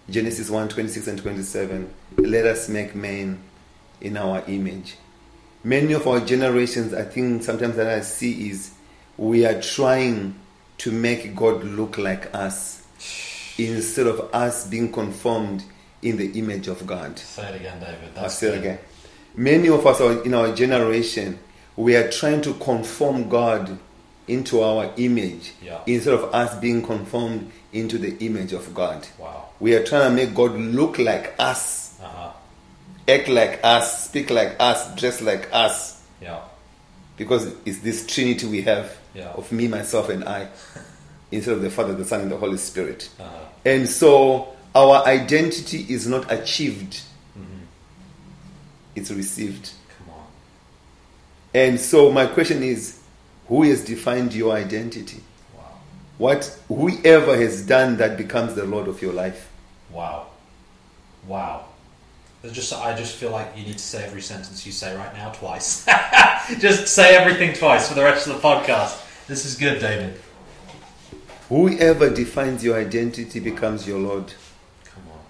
[0.09, 1.93] Genesis 1 26 and 27.
[2.17, 3.43] Let us make man
[4.01, 4.97] in our image.
[5.63, 8.73] Many of our generations, I think sometimes that I see is
[9.19, 10.37] we are trying
[10.79, 12.87] to make God look like us
[13.59, 15.65] instead of us being conformed
[16.01, 17.19] in the image of God.
[17.19, 18.17] Say it again, David.
[18.17, 18.79] I'll say it again.
[19.37, 21.39] Many of us are in our generation,
[21.77, 23.79] we are trying to conform God
[24.31, 25.79] into our image Yeah.
[25.87, 29.07] instead of us being conformed into the image of God.
[29.19, 29.47] Wow.
[29.61, 32.31] We are trying to make God look like us, Uh huh.
[33.09, 36.39] act like us, speak like us, dress like us, Yeah.
[37.17, 39.29] because it's this trinity we have Yeah.
[39.35, 40.49] of me, myself, and I,
[41.33, 43.09] instead of the Father, the Son, and the Holy Spirit.
[43.19, 43.29] Uh huh.
[43.65, 47.03] And so our identity is not achieved,
[47.39, 47.65] Mm-hmm.
[48.95, 49.71] it's received.
[49.99, 50.25] Come on.
[51.55, 53.00] And so my question is,
[53.51, 55.21] who has defined your identity?
[55.57, 55.65] Wow.
[56.19, 59.51] What whoever has done that becomes the Lord of your life.
[59.91, 60.29] Wow.
[61.27, 61.65] Wow.
[62.41, 65.13] There's just I just feel like you need to say every sentence you say right
[65.15, 65.85] now twice.
[66.61, 69.05] just say everything twice for the rest of the podcast.
[69.27, 70.19] This is good, David.
[71.49, 74.33] Whoever defines your identity becomes your Lord.
[74.85, 75.21] Come on.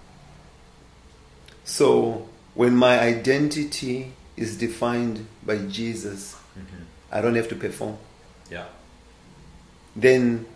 [1.64, 6.82] So when my identity is defined by Jesus, mm-hmm.
[7.10, 7.96] I don't have to perform.
[8.50, 8.66] Yeah.
[9.96, 10.46] Then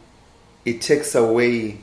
[0.65, 1.79] it takes away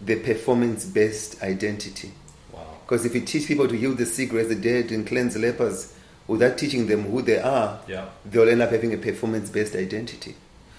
[0.00, 2.12] the performance based identity.
[2.52, 2.66] Wow.
[2.84, 5.94] Because if you teach people to heal the sick, raise the dead, and cleanse lepers
[6.26, 8.08] without teaching them who they are, Yeah.
[8.24, 10.34] they'll end up having a performance based identity.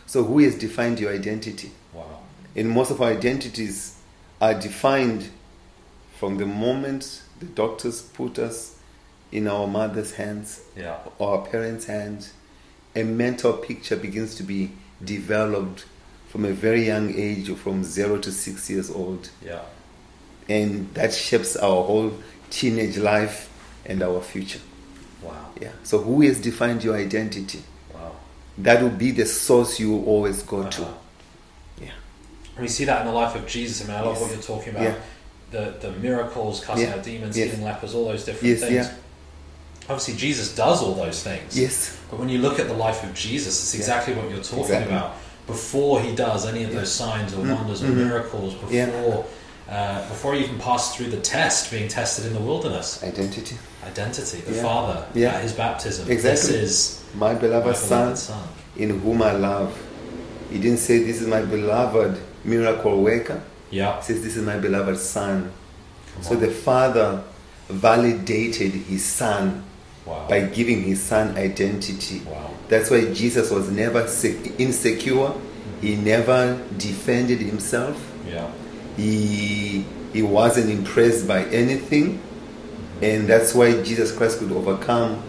[0.07, 1.71] So, who has defined your identity?
[1.93, 2.19] Wow.
[2.55, 3.95] And most of our identities
[4.39, 5.29] are defined
[6.19, 8.75] from the moment the doctors put us
[9.31, 10.97] in our mother's hands Yeah.
[11.19, 12.31] or our parents' hands.
[12.95, 14.71] A mental picture begins to be
[15.03, 15.85] developed
[16.29, 19.61] from a very young age, from zero to six years old Yeah.
[20.49, 22.11] and that shapes our whole
[22.49, 23.49] teenage life
[23.85, 24.59] and our future.
[25.21, 25.31] Wow.
[25.61, 25.71] Yeah.
[25.83, 27.61] So who has defined your identity?
[27.93, 28.11] Wow.
[28.57, 30.69] That will be the source you will always go Uh-huh.
[30.71, 30.87] to.
[31.85, 31.91] Yeah.
[32.59, 33.81] We see that in the life of Jesus.
[33.83, 34.21] I mean, I love Yes.
[34.21, 34.83] what you're talking about.
[34.83, 34.95] Yeah.
[35.51, 36.95] The the miracles, casting Yeah.
[36.95, 37.51] out demons, Yes.
[37.51, 38.73] healing lepers, all those different Yes, things.
[38.73, 38.91] yeah.
[39.87, 41.57] Obviously, Jesus does all those things.
[41.57, 41.95] Yes.
[42.09, 43.79] But when you look at the life of Jesus, it's Yeah.
[43.81, 44.95] exactly what you're talking Exactly.
[44.95, 45.13] about.
[45.47, 48.89] Before he does any of those signs or wonders or miracles, before Yeah.
[49.69, 53.57] uh, before he even passed through the test, being tested in the wilderness, Identity.
[53.85, 54.61] identity, the Yeah.
[54.63, 55.35] Father, Yeah.
[55.35, 56.09] at his baptism.
[56.09, 56.51] Exactly.
[56.51, 58.41] This is My my beloved son, son.
[58.77, 59.71] in whom I love.
[60.51, 63.41] He didn't say, This is my beloved miracle worker.
[63.71, 63.97] Yeah.
[63.99, 65.51] It says, This is my beloved son.
[66.15, 66.39] Come So on.
[66.41, 67.21] the father
[67.69, 69.63] validated his son
[70.05, 70.27] wow.
[70.27, 72.21] by giving his son identity.
[72.25, 72.51] wow.
[72.67, 75.33] That's why Jesus was never se- insecure.
[75.81, 76.03] He mm-hmm.
[76.03, 78.11] never defended himself.
[78.27, 78.49] Yeah.
[78.97, 83.03] He he wasn't impressed by anything, mm-hmm.
[83.03, 85.21] and that's why Jesus Christ could overcome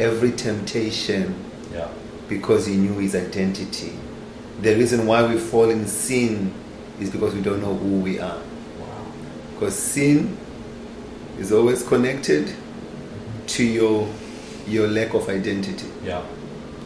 [0.00, 1.34] every temptation
[1.72, 1.88] Yeah.
[2.28, 3.92] because he knew his identity.
[4.62, 6.52] The reason why we fall in sin
[6.98, 8.38] is because we don't know who we are.
[8.78, 9.12] Wow.
[9.54, 10.36] Because sin
[11.38, 13.46] is always connected mm-hmm.
[13.46, 14.08] to your
[14.70, 16.20] your lack of identity, Yeah.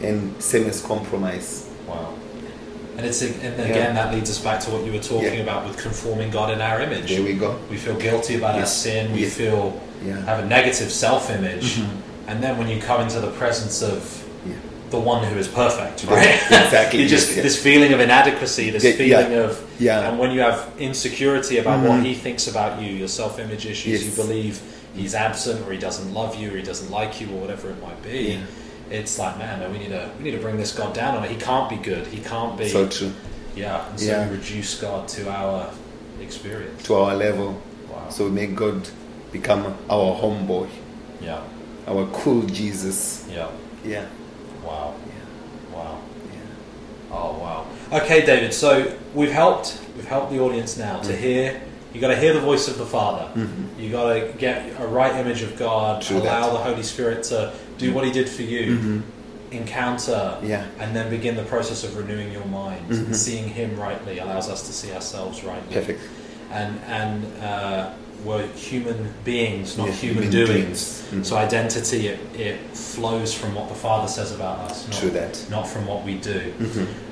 [0.01, 1.65] and same as compromise.
[1.87, 2.13] Wow.
[2.97, 3.93] And it's and again Yeah.
[3.93, 5.47] that leads us back to what you were talking Yeah.
[5.47, 7.09] about with conforming God in our image.
[7.09, 7.55] There we go.
[7.69, 9.13] We feel guilty about our sin.
[9.13, 9.73] We feel
[10.05, 10.25] Yeah.
[10.25, 11.87] have a negative self-image, Mhm.
[12.29, 13.99] and then when you come into the presence of
[14.45, 14.53] Yeah.
[14.91, 16.39] the one who is perfect, Yeah, right?
[16.65, 20.07] exactly, you just this feeling of inadequacy, this Yeah, feeling yeah, of yeah.
[20.09, 22.05] and when you have insecurity about what Mhm.
[22.05, 24.03] he thinks about you, your self-image issues, Yes.
[24.05, 24.59] you believe
[24.95, 27.81] he's absent or he doesn't love you or he doesn't like you or whatever it
[27.81, 28.33] might be.
[28.33, 28.45] Yeah.
[28.89, 31.23] It's like, man, no, we need to we need to bring this God down on
[31.23, 31.31] it.
[31.31, 32.05] He can't be good.
[32.07, 32.69] He can't be.
[32.69, 33.11] So true.
[33.55, 34.29] yeah, and so Yeah.
[34.29, 35.69] we reduce God to our
[36.21, 36.83] experience.
[36.83, 37.61] To our level.
[37.89, 38.09] Wow.
[38.09, 38.87] So we make God
[39.31, 40.69] become our homeboy,
[41.21, 41.41] yeah,
[41.87, 43.25] our cool Jesus.
[43.29, 43.49] yeah.
[43.83, 44.05] Yeah.
[44.63, 44.93] Wow.
[45.07, 45.75] Yeah.
[45.77, 45.99] Wow.
[46.31, 47.11] Yeah.
[47.11, 47.65] Oh wow.
[48.01, 48.53] Okay, David.
[48.53, 51.17] So we've helped we've helped the audience now to Mhm.
[51.17, 51.61] hear.
[51.95, 53.29] You got to hear the voice of the Father.
[53.39, 53.79] Mhm.
[53.79, 56.01] You got to get a right image of God.
[56.01, 56.51] True allow that.
[56.57, 58.77] the Holy Spirit to do what He did for you.
[58.77, 59.01] Mhm.
[59.51, 60.37] Encounter.
[60.43, 60.65] Yeah.
[60.79, 62.89] And then begin the process of renewing your mind.
[62.89, 63.15] Mhm.
[63.15, 65.73] Seeing Him rightly allows us to see ourselves rightly.
[65.73, 66.01] Perfect.
[66.51, 67.89] And and uh,
[68.25, 71.03] we're human beings, not Yeah, human, human doings.
[71.23, 75.39] So identity it, it flows from what the Father says about us, not, True that.
[75.49, 76.41] not from what we do.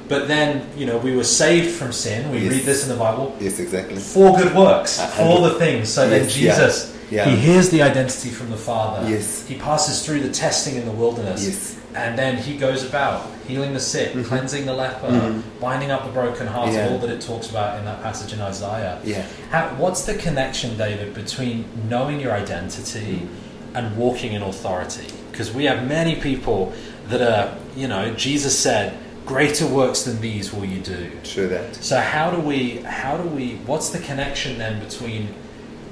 [0.09, 2.29] But then, you know, we were saved from sin.
[2.31, 2.51] We Yes.
[2.51, 3.33] read this in the Bible.
[3.39, 3.97] Yes, exactly.
[3.97, 5.89] For good works, for the things.
[5.89, 6.51] So then Yes, yeah.
[6.55, 7.25] Jesus, Yeah.
[7.29, 9.09] he hears the identity from the Father.
[9.09, 9.43] Yes.
[9.47, 11.45] He passes through the testing in the wilderness.
[11.45, 11.75] Yes.
[11.95, 14.25] And then he goes about healing the sick, Mhm.
[14.25, 15.41] cleansing the leper, Mhm.
[15.61, 16.87] binding up the broken heart, Yeah.
[16.89, 18.97] all that it talks about in that passage in Isaiah.
[19.05, 19.21] Yeah.
[19.51, 23.27] How, what's the connection, David, between knowing your identity
[23.75, 25.05] and walking in authority?
[25.31, 26.73] Because we have many people
[27.09, 28.93] that are, you know, Jesus said,
[29.25, 31.75] "Greater works than these will you do." True that.
[31.81, 32.77] So how do we?
[32.85, 33.55] How do we?
[33.65, 35.33] What's the connection then between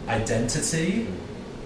[0.10, 1.08] identity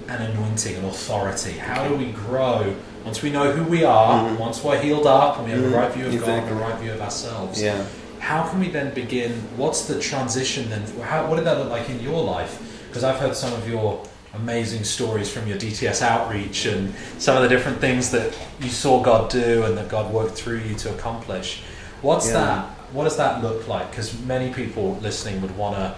[0.08, 1.54] and anointing and authority?
[1.54, 4.30] How do we grow once we know who we are?
[4.30, 4.38] Mhm.
[4.40, 5.74] Once we're healed up and we have Mhm.
[5.74, 7.82] a right view of God, and a right view of ourselves Yeah.
[8.20, 9.44] how can we then begin?
[9.58, 10.84] What's the transition then?
[11.04, 12.58] How, what did that look like in your life?
[12.90, 14.00] Because I've heard some of your
[14.36, 19.02] amazing stories from your DTS outreach and some of the different things that you saw
[19.02, 21.62] God do and that God worked through you to accomplish.
[22.02, 22.34] What's Yeah.
[22.34, 22.66] that?
[22.92, 23.90] What does that look like?
[23.92, 25.96] Because many people listening would want to,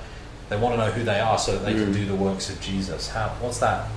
[0.49, 1.93] they want to know who they are so that they can Mm.
[1.93, 3.09] do the works of Jesus.
[3.09, 3.31] How?
[3.41, 3.87] What's that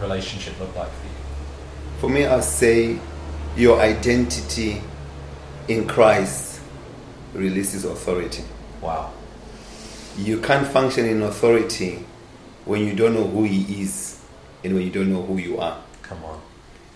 [0.00, 2.00] relationship look like for you?
[2.00, 2.98] For me, I'll say
[3.56, 4.80] your identity
[5.68, 6.60] in Christ
[7.34, 8.44] releases authority.
[8.80, 9.10] Wow.
[10.16, 12.04] You can't function in authority
[12.68, 14.22] when you don't know who He is
[14.62, 15.82] and when you don't know who you are.
[16.02, 16.40] Come on.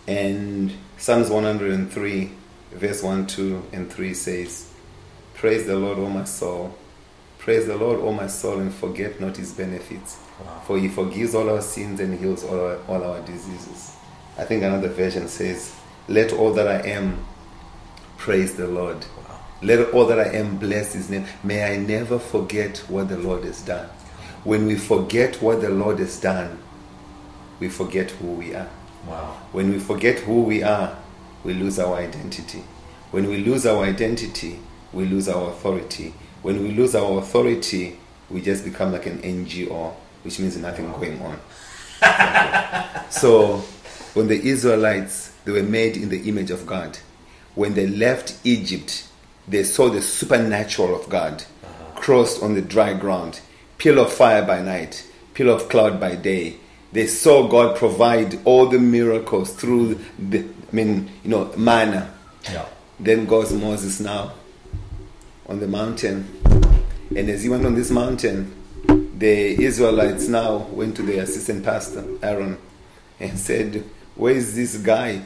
[0.06, 2.30] And Psalms 103,
[2.72, 4.70] verse 1, 2, and 3 says,
[5.32, 6.76] Praise the Lord, O my soul.
[7.38, 10.18] Praise the Lord, O my soul, and forget not his benefits.
[10.44, 10.62] Wow.
[10.66, 13.96] For he forgives all our sins and heals all our, all our diseases.
[14.37, 15.74] I think another version says,
[16.06, 17.24] Let all that I am
[18.18, 18.98] praise the Lord.
[18.98, 19.40] Wow.
[19.62, 21.26] Let all that I am bless his name.
[21.42, 23.88] May I never forget what the Lord has done.
[24.44, 26.59] When we forget what the Lord has done,
[27.61, 28.68] we forget who we are.
[29.07, 29.37] Wow.
[29.52, 30.96] When we forget who we are,
[31.44, 32.62] we lose our identity.
[33.11, 34.59] When we lose our identity,
[34.92, 36.14] we lose our authority.
[36.42, 37.98] When we lose our authority,
[38.31, 41.38] we just become like an NGO, which means nothing going on.
[43.11, 43.59] so,
[44.14, 46.98] when the Israelites, they were made in the image of God.
[47.55, 49.09] When they left Egypt,
[49.46, 52.00] they saw the supernatural of God, uh-huh.
[52.00, 53.40] crossed on the dry ground,
[53.83, 56.57] pillar of fire by night, pillar of cloud by day.
[56.92, 62.14] They saw God provide all the miracles through the, I mean, you know, manna.
[62.45, 62.66] Yeah.
[63.01, 64.35] Then goes Moses now
[65.49, 66.28] on the mountain.
[67.16, 68.55] And as he went on this mountain,
[69.18, 72.59] the Israelites now went to the assistant pastor, Aaron,
[73.18, 73.83] and said,
[74.14, 75.22] Where is this guy?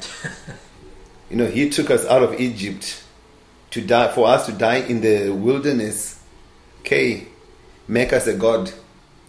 [1.30, 3.04] you know, he took us out of Egypt
[3.72, 6.22] to die for us to die in the wilderness.
[6.80, 7.28] Okay,
[7.88, 8.72] make us a god.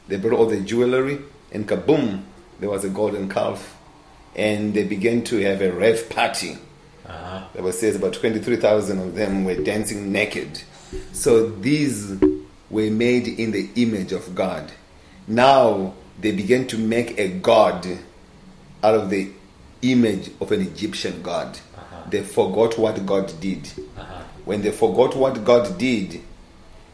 [0.08, 1.20] They brought all the jewelry
[1.52, 2.24] and kaboom,
[2.60, 3.76] there was a golden calf.
[4.36, 6.58] And they began to have a rave party.
[7.06, 7.48] Uh-huh.
[7.54, 10.62] The Bible says about 23,000 of them were dancing naked.
[11.14, 12.18] So these
[12.70, 14.72] were made in the image of God.
[15.28, 17.88] Now they began to make a god
[18.84, 19.32] out of the
[19.82, 21.58] image of an Egyptian god.
[21.76, 22.10] Uh-huh.
[22.10, 23.72] They forgot what God did.
[23.98, 24.24] Uh-huh.
[24.46, 26.22] When they forgot what God did,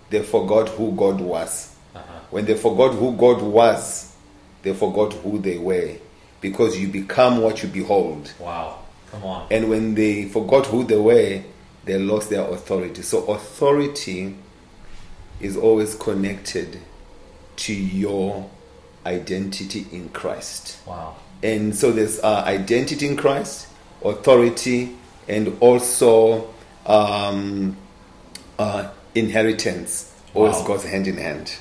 [0.10, 1.76] they forgot who God was.
[1.96, 2.20] Uh-huh.
[2.30, 4.16] When they forgot who God was,
[4.62, 5.96] they forgot who they were.
[6.42, 8.34] Because you become what you behold.
[8.40, 8.80] Wow.
[9.12, 9.48] Come on.
[9.52, 11.42] And when they forgot who they were,
[11.86, 13.02] they lost their authority.
[13.02, 14.36] So, authority
[15.40, 16.80] is always connected
[17.58, 18.50] to your
[19.06, 20.80] identity in Christ.
[20.86, 21.16] Wow.
[21.42, 23.68] And so, there's uh, identity in Christ,
[24.04, 24.96] authority,
[25.28, 26.54] and also
[26.86, 27.78] um,
[28.58, 30.12] uh, inheritance.
[30.34, 30.68] Always Wow.
[30.68, 31.54] goes hand in hand.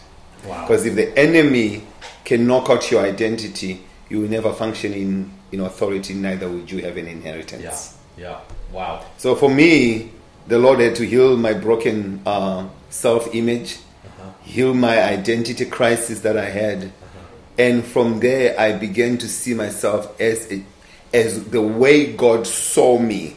[0.46, 0.62] Wow.
[0.66, 1.82] Because if the enemy
[2.24, 6.82] can knock out your identity, you will never function in, in authority, neither would you
[6.82, 7.94] have an inheritance.
[8.16, 8.24] Yeah.
[8.24, 8.38] Yeah.
[8.72, 9.04] Wow.
[9.18, 10.10] So for me,
[10.48, 13.78] the Lord had to heal my broken uh, self image,
[14.42, 16.92] heal my identity crisis that I had.
[17.58, 20.62] And from there, I began to see myself as, a,
[21.12, 23.36] as the way God saw me, Uh-huh.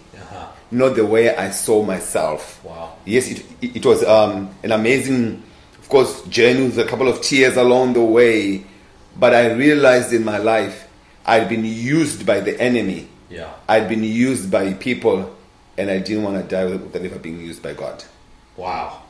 [0.77, 2.63] Not the way I saw myself.
[2.63, 2.95] Wow.
[3.05, 5.41] Yes, it, it, it was um, an amazing,
[5.79, 8.65] of course, journey with a couple of tears along the way.
[9.17, 10.87] But I realized in my life
[11.25, 13.07] I'd been used by the enemy.
[13.29, 13.51] Yeah.
[13.67, 15.35] I'd been used by people,
[15.77, 18.03] and I didn't want to die without ever being used by God.
[18.57, 19.01] Wow.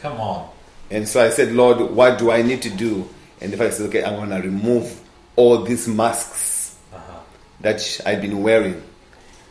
[0.00, 0.50] Come on.
[0.90, 3.08] And so I said, Lord, what do I need to do?
[3.40, 5.00] And if I said, okay, I'm going to remove
[5.36, 7.20] all these masks Uh-huh.
[7.60, 8.82] that I've been wearing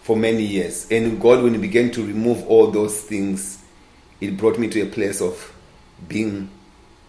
[0.08, 0.88] for many years.
[0.90, 3.62] And God, when He began to remove all those things,
[4.22, 5.54] it brought me to a place of
[6.08, 6.50] being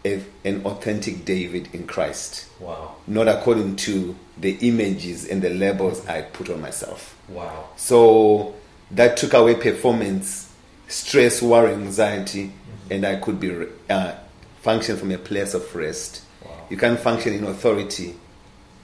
[0.05, 2.97] a, an authentic David in Christ, Wow.
[3.07, 7.17] not according to the images and the labels I put on myself.
[7.29, 7.69] Wow.
[7.77, 8.57] So
[8.91, 10.53] that took away performance,
[10.89, 12.51] stress, worry, anxiety,
[12.91, 14.15] and I could be uh,
[14.63, 16.23] function from a place of rest.
[16.45, 16.51] Wow.
[16.69, 18.17] You can't function in authority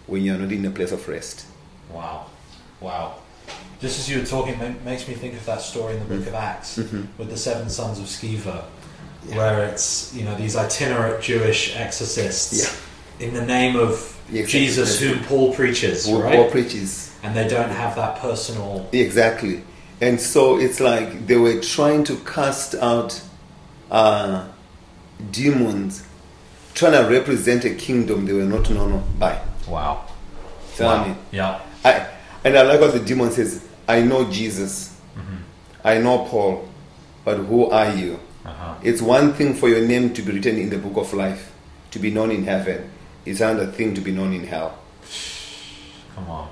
[0.06, 1.46] when you're not in a place of rest.
[1.90, 2.26] Wow.
[2.80, 3.16] Wow.
[3.85, 6.26] Just as you were talking, it makes me think of that story in the book
[6.26, 8.62] of Acts with the seven sons of Sceva,
[9.35, 12.80] where it's, you know, these itinerant Jewish exorcists
[13.20, 13.26] yeah.
[13.26, 14.61] in the name of Yeah, exactly.
[14.61, 16.35] Jesus, whom Paul preaches, Who right?
[16.35, 17.14] Paul preaches.
[17.22, 18.89] and they don't have that personal.
[18.91, 19.62] Exactly.
[20.01, 23.22] And so it's like they were trying to cast out
[23.91, 24.49] uh,
[25.30, 26.07] demons,
[26.72, 29.39] trying to represent a kingdom they were not known by.
[29.68, 30.07] Wow.
[30.72, 31.61] So I mean, Yeah.
[31.85, 32.07] I,
[32.45, 34.99] and I like what the demon says, I know Jesus,
[35.85, 36.68] I know Paul,
[37.24, 38.18] but who are you?
[38.45, 38.74] Uh-huh.
[38.82, 41.53] It's one thing for your name to be written in the book of life,
[41.91, 42.91] to be known in heaven.
[43.26, 44.78] It's another thing to be known in hell.
[46.14, 46.49] Come on.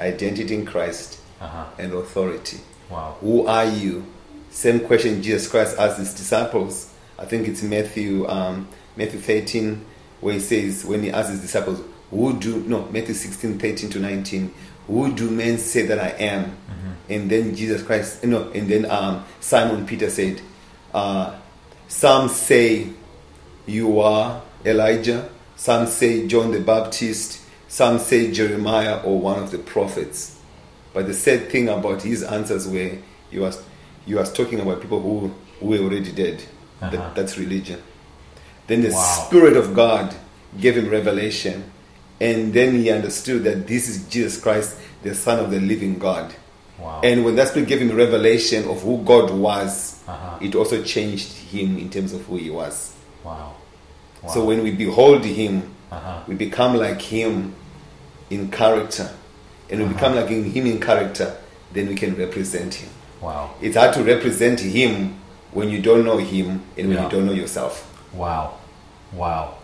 [0.00, 1.66] Identity in Christ Uh-huh.
[1.78, 2.58] and authority.
[2.90, 3.16] Wow.
[3.20, 4.04] Who are you?
[4.50, 6.90] Same question Jesus Christ asked his disciples.
[7.18, 9.84] I think it's Matthew um, Matthew 13,
[10.20, 11.80] where he says, when he asked his disciples,
[12.10, 14.52] Who do, no, Matthew 16, 13 to 19,
[14.86, 16.56] who do men say that I am?
[17.08, 20.40] And then Jesus Christ, no, and then um, Simon Peter said,
[20.94, 21.38] uh,
[21.86, 22.88] Some say
[23.66, 29.58] you are Elijah, some say John the Baptist, some say Jeremiah or one of the
[29.58, 30.38] prophets.
[30.94, 32.92] But the sad thing about his answers were
[33.30, 33.62] you was
[34.06, 36.42] he was talking about people who, who were already dead.
[36.80, 36.90] Uh-huh.
[36.90, 37.82] That, that's religion.
[38.66, 39.24] Then the Wow.
[39.26, 40.14] Spirit of God
[40.58, 41.70] gave him revelation,
[42.20, 46.34] and then he understood that this is Jesus Christ, the Son of the living God.
[46.78, 47.00] Wow.
[47.04, 50.38] And when that Spirit gave him revelation of who God was, Uh-huh.
[50.40, 52.92] it also changed him in terms of who he was.
[53.24, 53.54] wow.
[54.22, 54.30] Wow.
[54.30, 55.62] So when we behold him,
[55.92, 56.22] Uh-huh.
[56.26, 57.54] we become like him
[58.30, 59.10] in character.
[59.70, 59.94] And we Uh-huh.
[59.94, 61.34] become like him in character,
[61.72, 62.88] then we can represent him.
[63.20, 63.50] Wow.
[63.62, 65.14] It's hard to represent him
[65.52, 67.04] when you don't know him and when Yeah.
[67.04, 67.84] you don't know yourself.
[68.12, 68.54] Wow.
[69.12, 69.54] Wow.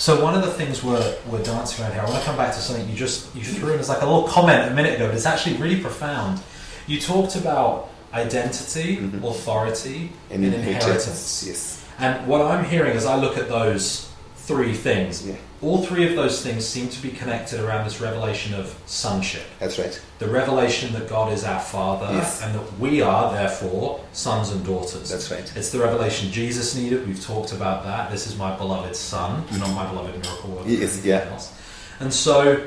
[0.00, 2.54] So one of the things we're, we're dancing around here, I want to come back
[2.54, 5.06] to something you just you threw in as like a little comment a minute ago,
[5.06, 6.40] but it's actually really profound.
[6.86, 9.22] You talked about identity, mm-hmm.
[9.22, 11.44] authority, and, inheritance.
[11.46, 11.84] Yes.
[11.98, 14.09] And what I'm hearing as I look at those
[14.50, 15.34] three things, Yeah.
[15.62, 19.44] all three of those things seem to be connected around this revelation of sonship.
[19.60, 19.94] That's right.
[20.18, 22.42] The revelation that God is our Father Yes.
[22.42, 25.08] and that we are, therefore, sons and daughters.
[25.10, 25.48] That's right.
[25.54, 27.06] It's the revelation Jesus needed.
[27.06, 28.10] We've talked about that.
[28.10, 30.68] This is my beloved Son, not my beloved miracle worker.
[30.68, 31.28] or Yes, yeah.
[31.30, 31.52] else.
[32.00, 32.66] And so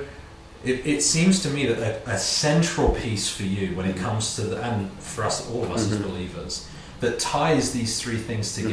[0.64, 4.06] it, it seems to me that a, a central piece for you when it Mm-hmm.
[4.06, 6.66] comes to, the, and for us, all of us as believers,
[7.02, 8.70] that ties these three things Mm-hmm.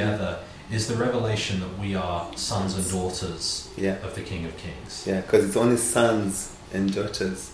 [0.71, 3.97] Is the revelation that we are sons and daughters Yeah.
[4.05, 5.05] of the King of Kings.
[5.07, 7.51] Yeah, because it's only sons and daughters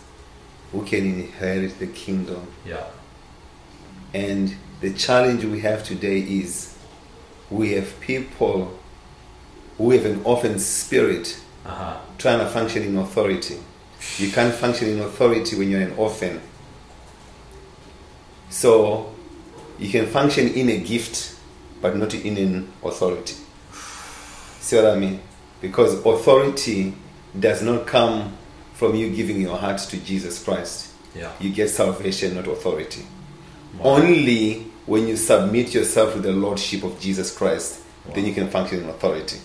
[0.73, 2.47] who can inherit the kingdom.
[2.67, 2.85] Yeah.
[4.13, 6.75] And the challenge we have today is
[7.51, 8.79] we have people
[9.79, 11.97] who have an orphan spirit Uh huh.
[12.19, 13.59] trying to function in authority.
[14.19, 16.41] You can't function in authority when you're an orphan.
[18.51, 19.13] So
[19.79, 21.35] you can function in a gift,
[21.81, 23.37] but not in an authority.
[24.61, 25.21] See what I mean?
[25.61, 26.95] Because authority
[27.39, 28.37] does not come
[28.75, 30.93] from you giving your heart to Jesus Christ.
[31.15, 31.33] Yeah.
[31.41, 33.05] You get salvation, not authority.
[33.79, 33.97] Wow.
[33.97, 38.81] Only when you submit yourself to the Lordship of Jesus Christ, then you can function
[38.83, 39.39] in authority.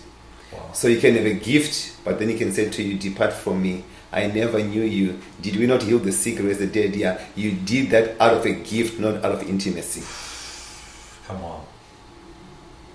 [0.52, 0.70] Wow.
[0.72, 3.62] So you can have a gift, but then he can say to you, Depart from
[3.62, 3.84] me.
[4.12, 5.18] I never knew you.
[5.40, 6.94] Did we not heal the sick, raise the dead?
[6.94, 7.18] Yeah.
[7.34, 10.02] You did that out of a gift, not out of intimacy.
[11.26, 11.64] Come on.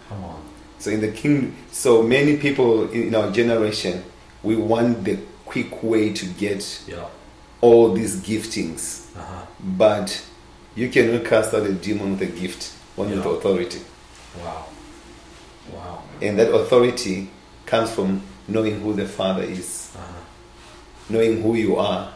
[0.10, 0.42] Come on.
[0.80, 4.04] So in the king, so many people in, our generation,
[4.44, 7.06] we want the quick way to get Yeah.
[7.62, 9.46] all these giftings, Uh huh.
[9.60, 10.22] but
[10.76, 13.82] you cannot cast out a demon with a gift, only with authority.
[14.40, 14.66] Wow.
[15.74, 16.04] Wow.
[16.22, 17.30] And that authority
[17.66, 19.92] comes from knowing who the Father is.
[19.96, 20.14] Uh huh.
[21.10, 22.12] knowing who you are,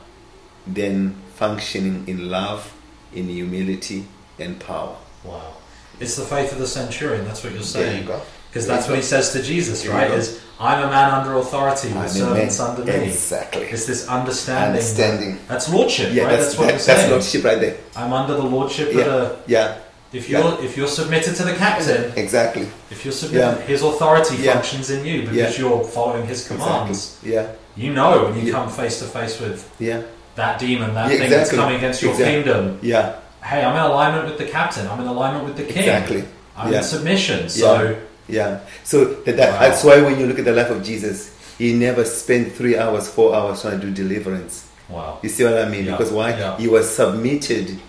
[0.68, 2.74] then functioning in love,
[3.14, 4.06] in humility,
[4.38, 4.96] and power.
[5.24, 5.54] Wow.
[6.02, 7.26] It's the faith of the centurion.
[7.26, 8.08] That's what you're saying.
[8.50, 10.12] Because that's what he says to Jesus, right?
[10.12, 13.06] Is I'm a man under authority with I'm servants under me.
[13.06, 13.64] Exactly.
[13.64, 14.70] It's this understanding.
[14.72, 15.40] Understanding.
[15.48, 16.32] That's lordship, Yeah, right?
[16.32, 17.78] that's, That's, what that- we're that's lordship right there.
[17.96, 19.02] I'm under the lordship Yeah.
[19.02, 19.38] of the.
[19.48, 19.76] Yeah,
[20.14, 20.58] If you're Yeah.
[20.68, 22.68] if you're submitted to the captain, exactly.
[22.90, 23.66] if you're submitted, Yeah.
[23.74, 24.54] his authority Yeah.
[24.54, 27.16] functions in you because you're following his commands.
[27.24, 27.34] Exactly.
[27.34, 27.46] Yeah,
[27.84, 30.02] You know when you come face to face with yeah,
[30.36, 32.34] that demon, that thing that's coming against your Exactly.
[32.44, 32.80] kingdom.
[32.82, 33.14] yeah,
[33.44, 34.88] Hey, I'm in alignment with the captain.
[34.88, 35.80] I'm in alignment with the king.
[35.84, 36.24] exactly.
[36.56, 36.80] I'm Yeah.
[36.80, 37.50] in submission.
[37.50, 37.96] So
[38.28, 38.60] Yeah.
[38.84, 39.60] So that, that, Wow.
[39.60, 43.10] that's why when you look at the life of Jesus, he never spent three hours,
[43.10, 44.66] four hours trying to do deliverance.
[44.90, 45.18] wow.
[45.22, 45.86] You see what I mean?
[45.86, 45.92] Yeah.
[45.98, 46.30] Because why?
[46.32, 46.58] Yeah.
[46.58, 47.80] He was submitted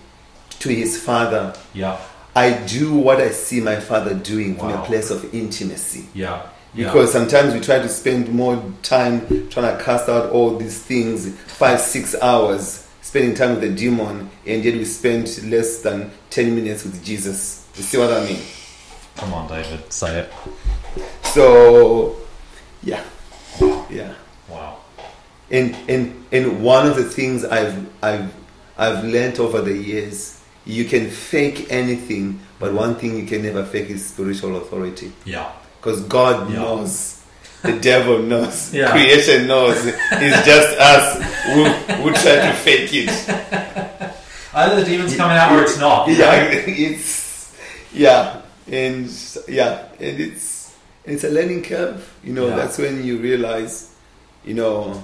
[0.59, 1.97] to his Father Yeah.
[2.35, 4.81] I do what I see my father doing from Wow.
[4.81, 6.05] a place of intimacy.
[6.15, 6.39] Yeah.
[6.73, 6.87] Yeah.
[6.87, 11.27] Because sometimes we try to spend more time trying to cast out all these things,
[11.47, 12.82] five, six hours
[13.13, 17.69] spending time with the demon, and yet we spend less than 10 minutes with Jesus.
[17.75, 18.39] You see what I mean?
[19.17, 20.33] Come on, David, say it.
[21.25, 22.15] So,
[22.81, 23.03] yeah,
[23.91, 24.15] yeah.
[24.49, 24.79] Wow.
[25.51, 28.33] And, and, and one of the things I've, I've,
[28.79, 33.63] I've learned over the years, you can fake anything, but one thing you can never
[33.63, 35.11] fake is spiritual authority.
[35.23, 35.51] Yeah.
[35.79, 36.55] Because God Yeah.
[36.55, 37.22] knows.
[37.63, 38.73] The devil knows.
[38.79, 38.91] Yeah.
[38.91, 39.85] Creation knows.
[39.85, 41.05] It's just us
[41.53, 41.63] who,
[42.03, 43.09] who try to fake it.
[44.53, 46.07] Either the demon's coming out or it's not.
[46.09, 47.55] Yeah, it's
[47.93, 49.09] yeah, and
[49.47, 52.01] yeah, and it's it's a learning curve.
[52.23, 52.55] You know, Yeah.
[52.57, 53.93] that's when you realize,
[54.45, 55.01] you know,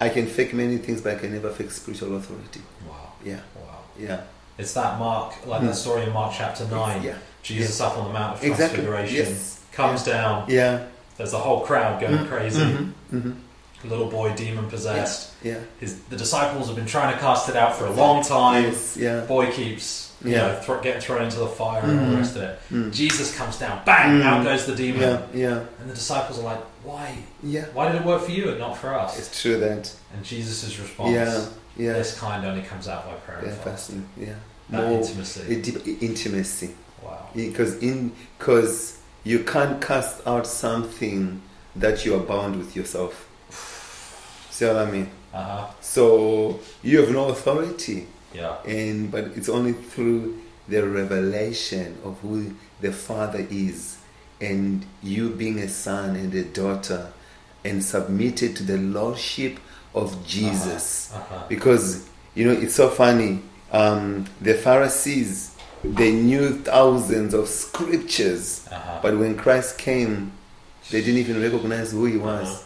[0.00, 2.60] I can fake many things, but I can never fake spiritual authority.
[2.88, 3.12] Wow.
[3.24, 3.78] Yeah, Wow.
[3.98, 4.20] yeah,
[4.58, 6.98] It's that Mark, like that story in Mark chapter 9.
[7.00, 7.06] Hmm.
[7.06, 8.82] yeah, Jesus up on the Mount of Exactly.
[8.84, 9.60] Transfiguration, Yes.
[9.72, 10.86] comes down, yeah.
[11.16, 12.60] There's a whole crowd going crazy.
[12.60, 13.34] Mhm, mhm.
[13.84, 15.32] Little boy, demon possessed.
[15.42, 18.64] Yeah, His, the disciples have been trying to cast it out for a long time.
[18.64, 19.20] yes, yeah.
[19.22, 20.38] Boy keeps you Yeah.
[20.38, 22.18] know, thro- getting thrown into the fire and all the Mhm.
[22.18, 22.60] rest of it.
[22.70, 22.92] Mm.
[22.92, 24.24] Jesus comes down, bang, Mm.
[24.24, 25.00] out goes the demon.
[25.00, 27.18] Yeah, yeah, And the disciples are like, why?
[27.42, 27.64] yeah.
[27.74, 29.18] Why did it work for you and not for us?
[29.18, 29.90] It's true that.
[30.14, 31.40] And Jesus' response, Yeah,
[31.76, 34.06] yeah, this kind only comes out by prayer yeah, and fasting.
[34.16, 34.34] Yeah,
[34.70, 35.40] That more intimacy.
[36.00, 36.70] intimacy.
[37.04, 37.26] wow.
[37.34, 41.40] because in because you can't cast out something
[41.76, 43.28] that you are bound with yourself.
[44.50, 45.10] See what I mean?
[45.32, 45.66] Uh huh.
[45.80, 48.56] So you have no authority, Yeah.
[48.66, 53.96] and but it's only through the revelation of who the Father is,
[54.40, 57.12] and you being a son and a daughter,
[57.64, 59.58] and submitted to the lordship
[59.94, 61.12] of Jesus.
[61.14, 61.44] Uh huh.
[61.48, 63.40] Because you know it's so funny.
[63.72, 65.51] Um, the Pharisees
[65.84, 69.00] they knew thousands of scriptures, Uh-huh.
[69.02, 70.32] but when Christ came,
[70.90, 72.48] they didn't even recognize who he was.
[72.48, 72.62] Uh-huh.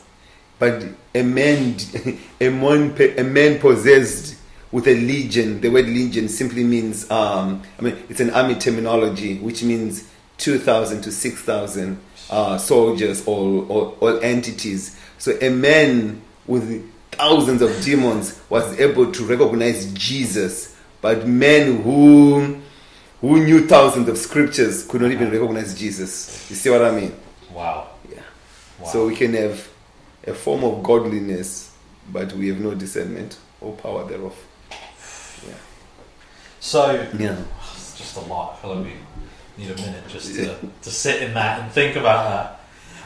[0.59, 1.77] But a man,
[2.41, 4.37] a man, a man possessed
[4.73, 5.61] with a legion.
[5.61, 10.09] The word legion simply means, um, I mean, it's an army terminology, which means
[10.39, 11.99] two thousand to six thousand
[12.31, 14.99] uh, soldiers or, or or entities.
[15.19, 22.61] So a man with thousands of demons was able to recognize Jesus, but men who
[23.29, 26.49] who knew thousands of scriptures could not even recognize Jesus.
[26.51, 27.15] You see what I mean?
[27.53, 27.89] Wow.
[28.11, 28.21] Yeah.
[28.79, 28.87] Wow.
[28.89, 29.67] So we can have
[30.27, 31.73] a form of godliness,
[32.13, 34.37] but we have no discernment or power thereof.
[35.47, 35.55] Yeah.
[36.61, 37.37] so Yeah.
[37.75, 38.55] it's just a lot.
[38.59, 38.93] I feel like we
[39.65, 42.29] need a minute just to, to sit in that and think about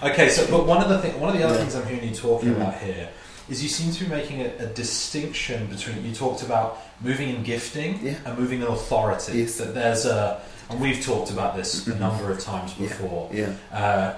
[0.03, 0.11] that.
[0.13, 1.61] Okay, so but one of the thing, one of the other Yeah.
[1.61, 2.57] things I'm hearing you talking Mhm.
[2.57, 3.09] about here
[3.51, 7.43] is you seem to be making a, a distinction between you talked about moving in
[7.43, 8.15] gifting Yeah.
[8.25, 9.41] and moving in authority.
[9.41, 9.57] Yes.
[9.59, 10.41] That there's a,
[10.71, 11.99] and we've talked about this a Mhm.
[12.01, 13.29] number of times before.
[13.33, 14.15] Yeah, Uh,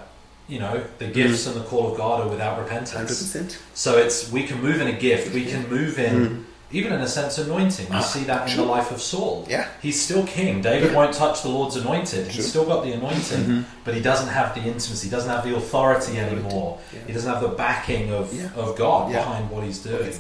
[0.49, 2.91] you know, the gifts and the call of God are without repentance.
[2.91, 3.33] hundred repentance.
[3.33, 3.59] percent.
[3.75, 5.33] So it's we can move in a gift.
[5.33, 6.45] We can move in Mm.
[6.73, 7.87] Even in a sense anointing.
[7.87, 8.65] You Ah, see that in true.
[8.65, 9.47] the life of Saul.
[9.49, 9.67] Yeah.
[9.81, 10.63] He's still king.
[10.63, 10.97] David Yeah.
[10.97, 12.25] won't touch the Lord's anointed.
[12.25, 12.33] True.
[12.35, 13.65] He's still got the anointing, Mhm.
[13.85, 15.07] but he doesn't have the intimacy.
[15.09, 16.79] He doesn't have the authority anymore.
[16.93, 17.01] Yeah.
[17.07, 20.13] He doesn't have the backing of, of God behind what he's doing.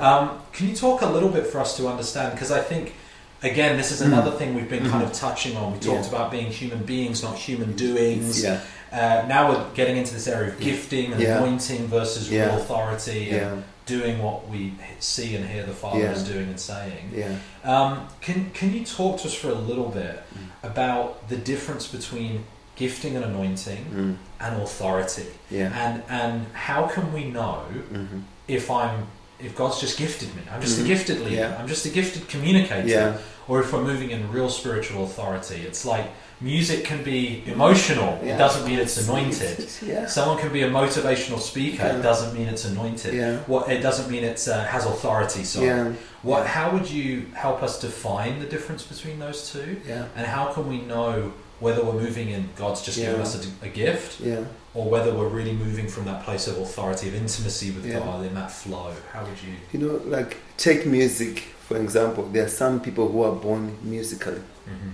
[0.00, 2.32] Um, can you talk a little bit for us to understand?
[2.32, 2.94] Because I think,
[3.42, 4.06] again, this is Mm.
[4.06, 5.10] another thing we've been kind Mhm.
[5.10, 5.72] of touching on.
[5.72, 8.42] We talked about being human beings, not human doings.
[8.42, 8.58] yeah.
[8.92, 13.56] Uh, now we're getting into this area of gifting and anointing versus real authority and
[13.56, 13.62] Yeah.
[13.86, 16.12] Doing what we see and hear the Father Yeah.
[16.12, 17.10] is doing and saying.
[17.14, 17.34] Yeah.
[17.64, 20.48] Um, can can you talk to us for a little bit Mm.
[20.70, 22.44] about the difference between
[22.76, 24.16] gifting and anointing Mm.
[24.44, 25.70] and authority, Yeah.
[25.82, 29.06] and and how can we know hmm if I'm
[29.40, 30.42] if God's just gifted me?
[30.52, 30.86] I'm just a Mhm.
[30.86, 31.36] gifted leader.
[31.48, 31.56] Yeah.
[31.58, 32.86] I'm just a gifted communicator.
[32.88, 33.16] Yeah.
[33.48, 36.06] Or if we're moving in real spiritual authority, it's like
[36.42, 38.18] music can be emotional.
[38.22, 39.68] It doesn't mean it's anointed.
[39.82, 40.06] Yeah.
[40.06, 41.86] Someone can be a motivational speaker.
[41.86, 43.14] It doesn't mean it's anointed.
[43.14, 43.38] Yeah.
[43.46, 45.44] What it doesn't mean it's uh, has authority.
[45.44, 45.92] So, Yeah.
[46.22, 46.40] what?
[46.40, 46.46] Yeah.
[46.48, 49.80] How would you help us define the difference between those two?
[49.88, 50.04] Yeah.
[50.16, 53.68] And how can we know whether we're moving in God's just given us a, a
[53.68, 54.44] gift, Yeah.
[54.74, 58.00] or whether we're really moving from that place of authority, of intimacy with Yeah.
[58.00, 58.92] God in that flow?
[59.12, 59.54] How would you?
[59.72, 61.34] You know, like take music
[61.68, 62.22] for example.
[62.32, 64.42] There are some people who are born musically.
[64.66, 64.90] hmm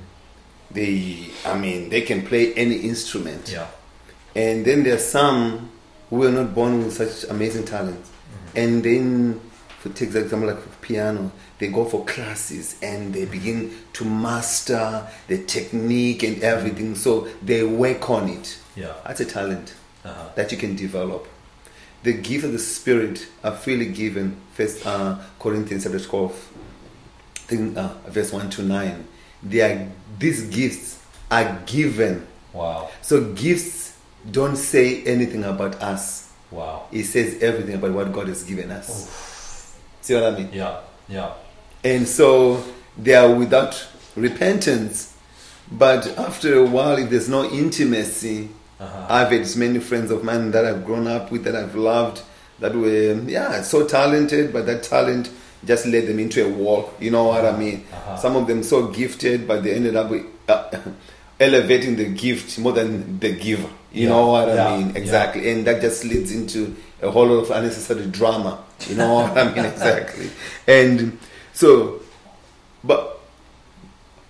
[0.70, 3.50] They, I mean, they can play any instrument.
[3.50, 3.66] Yeah.
[4.36, 5.70] And then there are some
[6.10, 8.00] who are not born with such amazing talent.
[8.04, 8.62] Mhm.
[8.62, 9.40] And then,
[9.80, 15.06] for take the example like piano, they go for classes and they begin to master
[15.26, 16.94] the technique and everything.
[16.94, 18.56] So they work on it.
[18.76, 18.92] Yeah.
[19.06, 20.28] That's a talent Uh-huh.
[20.36, 21.26] that you can develop.
[22.04, 24.36] The gift of the Spirit are freely given.
[24.54, 26.32] First uh, Corinthians chapter twelve,
[27.36, 29.04] I think, uh, verse one to nine.
[29.42, 29.88] They are
[30.18, 32.26] these gifts are given.
[32.52, 32.90] Wow.
[33.02, 33.96] So gifts
[34.30, 36.32] don't say anything about us.
[36.50, 36.86] Wow.
[36.90, 39.76] It says everything about what God has given us.
[40.00, 40.50] See what I mean?
[40.52, 40.80] Yeah.
[41.08, 41.34] Yeah.
[41.84, 42.64] And so
[42.96, 45.14] they are without repentance.
[45.70, 48.48] But after a while, if there's no intimacy,
[48.80, 49.06] Uh-huh.
[49.10, 52.22] I've had many friends of mine that I've grown up with, that I've loved,
[52.60, 55.30] that were, yeah, so talented, but that talent
[55.64, 56.92] just led them into a wall.
[57.00, 57.84] You know what I mean?
[57.92, 58.16] Uh-huh.
[58.16, 60.70] Some of them so gifted, but they ended up with, uh,
[61.40, 63.68] elevating the gift more than the giver.
[63.92, 64.08] You Yeah.
[64.10, 64.76] know what I Yeah.
[64.76, 64.90] mean?
[64.90, 64.98] Yeah.
[65.00, 65.50] Exactly.
[65.50, 68.58] And that just leads into a whole lot of unnecessary drama.
[68.88, 69.64] You know what I mean?
[69.74, 70.30] Exactly.
[70.66, 71.18] And
[71.52, 72.00] so,
[72.84, 73.14] but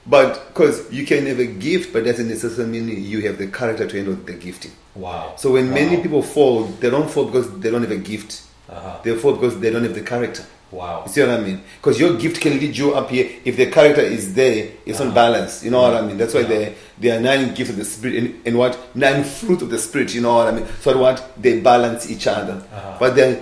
[0.07, 3.87] but because you can have a gift, but doesn't necessarily mean you have the character
[3.87, 4.72] to handle the gifting.
[4.95, 5.35] Wow.
[5.37, 8.43] So when many people fall, they don't fall because they don't have a gift.
[8.70, 8.99] Uh-huh.
[9.03, 10.45] They fall because they don't have the character.
[10.70, 11.04] Wow.
[11.06, 11.62] You see what I mean?
[11.80, 13.30] Because your gift can lead you up here.
[13.44, 15.08] If the character is there, it's Uh-huh.
[15.08, 15.64] on balance.
[15.64, 16.18] You know what I mean?
[16.18, 16.48] That's why Yeah.
[16.48, 18.78] there, there are nine gifts of the Spirit and, and what?
[18.94, 20.14] Nine fruit of the Spirit.
[20.14, 20.66] You know what I mean?
[20.82, 21.30] So what?
[21.40, 22.62] They balance each other.
[22.72, 22.96] Uh-huh.
[23.00, 23.40] But the,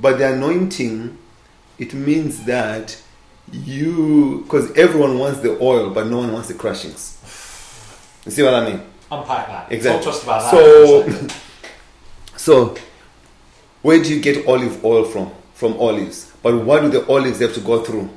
[0.00, 1.16] but the anointing,
[1.78, 2.96] it means that
[3.52, 7.14] you, because everyone wants the oil, but no one wants the crushings.
[8.26, 8.82] You see what I mean?
[9.10, 9.66] Unpack that.
[9.72, 10.04] Exactly.
[10.04, 10.50] Talk to us about that.
[10.50, 11.34] So- for a second.
[12.36, 12.74] So,
[13.82, 15.30] where do you get olive oil from?
[15.54, 16.32] From olives.
[16.46, 18.08] But what do the olives have to go through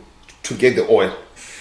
[0.43, 1.11] to get the oil?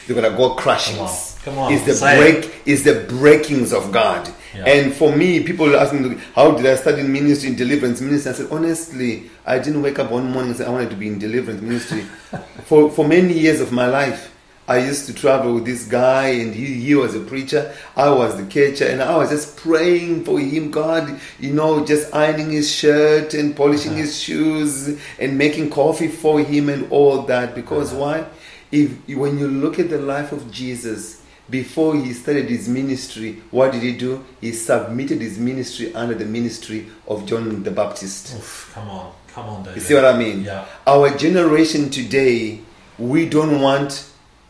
[0.07, 1.39] They're gonna go crushings.
[1.43, 1.73] Come on.
[1.73, 2.62] It's the Say break.
[2.66, 4.31] It's the breakings of God.
[4.55, 4.66] Yeah.
[4.66, 8.33] And for me, people ask me, "How did I start in ministry, in deliverance ministry?"
[8.33, 11.07] I said, honestly, I didn't wake up one morning and say I wanted to be
[11.07, 12.05] in deliverance ministry.
[12.66, 14.28] for for many years of my life,
[14.69, 17.75] I used to travel with this guy, and he, he was a preacher.
[17.97, 22.14] I was the catcher, and I was just praying for him, God, you know, just
[22.14, 24.03] ironing his shirt and polishing Uh-huh.
[24.03, 27.55] his shoes and making coffee for him and all that.
[27.55, 28.01] Because Uh-huh.
[28.03, 28.25] why?
[28.71, 31.16] If when you look at the life of Jesus,
[31.49, 34.23] before he started his ministry, what did he do?
[34.43, 38.35] He submitted his ministry under the ministry of John the Baptist.
[38.37, 39.12] Oof, come on.
[39.35, 39.77] Come on, David.
[39.77, 40.43] You see what I mean?
[40.43, 40.66] Yeah.
[40.87, 42.61] Our generation today,
[42.99, 44.05] we don't want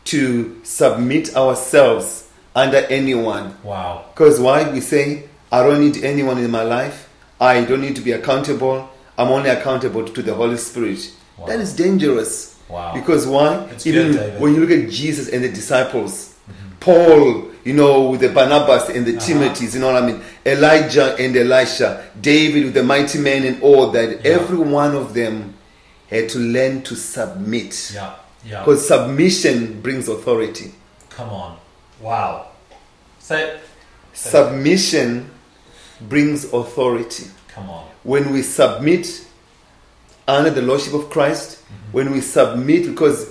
[0.09, 3.55] to submit ourselves under anyone.
[3.63, 4.07] Wow.
[4.13, 4.69] Because why?
[4.71, 7.09] We say, I don't need anyone in my life.
[7.41, 8.89] I don't need to be accountable.
[9.17, 11.13] I'm only accountable to the Holy Spirit.
[11.37, 11.47] Wow.
[11.47, 12.59] That is dangerous.
[12.69, 12.95] Wow.
[12.95, 13.65] Because why?
[13.73, 16.37] It's Even good, when you look at Jesus and the disciples,
[16.81, 19.27] Paul, you know, with the Barnabas and the Uh-huh.
[19.27, 20.21] Timothys, you know what I mean?
[20.47, 24.09] Elijah and Elisha, David with the mighty men and all that.
[24.25, 24.33] Yeah.
[24.33, 25.55] Every one of them
[26.09, 27.93] had to learn to submit.
[27.95, 28.15] Yeah.
[28.45, 28.61] Yeah.
[28.61, 30.73] Because submission brings authority.
[31.11, 31.59] Come on.
[32.01, 32.49] Wow.
[33.19, 33.61] Say it.
[34.13, 35.31] Submission
[36.03, 37.25] brings authority.
[37.49, 37.87] Come on.
[38.05, 39.27] When we submit,
[40.27, 41.93] under the lordship of Christ, Mm-hmm.
[41.93, 43.31] when we submit, because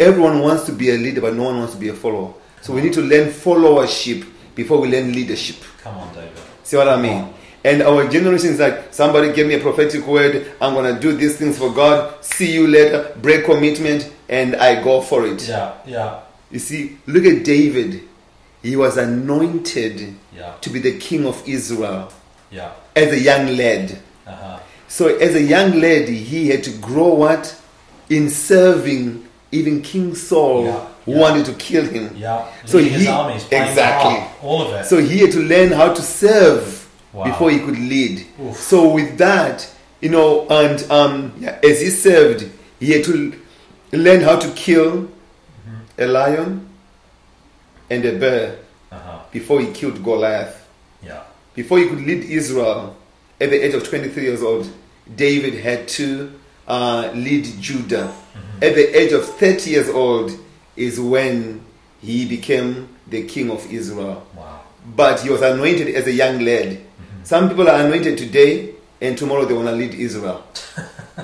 [0.00, 2.34] everyone wants to be a leader, but no one wants to be a follower.
[2.62, 4.26] So we need to learn followership
[4.56, 5.56] before we learn leadership.
[5.82, 6.32] Come on, David.
[6.64, 7.32] See what I mean?
[7.64, 10.50] And our generation is like somebody gave me a prophetic word.
[10.60, 12.24] I'm gonna do these things for God.
[12.24, 13.12] See you later.
[13.20, 15.46] Break commitment, and I go for it.
[15.46, 18.02] Yeah, yeah, You see, look at David.
[18.62, 22.12] He was anointed yeah, to be the king of Israel
[22.50, 22.72] yeah.
[22.94, 23.98] as a young lad.
[24.26, 24.58] Uh-huh.
[24.86, 27.56] So, as a young lad, he had to grow what
[28.10, 32.14] in serving even King Saul, Yeah, who wanted to kill him.
[32.16, 32.46] Yeah.
[32.66, 34.22] So Leading he- armies, exactly.
[34.42, 34.84] all of it.
[34.84, 36.79] So he had to learn how to serve
[37.12, 37.24] Wow.
[37.24, 38.26] before he could lead.
[38.40, 38.56] Oof.
[38.56, 39.68] So with that,
[40.00, 42.48] you know, and um, yeah, as he served,
[42.78, 43.32] he had to
[43.92, 45.08] learn how to kill
[45.68, 46.02] Mm-hmm.
[46.02, 46.68] a lion
[47.90, 48.56] and a bear
[48.90, 49.18] uh-huh.
[49.30, 50.66] before he killed Goliath.
[51.02, 51.22] Yeah.
[51.54, 52.96] Before he could lead Israel
[53.40, 54.70] at the age of 23 years old,
[55.16, 56.32] David had to
[56.68, 58.06] uh, lead Judah.
[58.08, 58.64] Mm-hmm.
[58.64, 60.30] At the age of 30 years old
[60.76, 61.60] is when
[62.00, 64.60] he became the king of Israel Wow.
[64.96, 66.78] but he was anointed as a young lad.
[67.22, 70.44] Some people are anointed today, and tomorrow they want to lead Israel.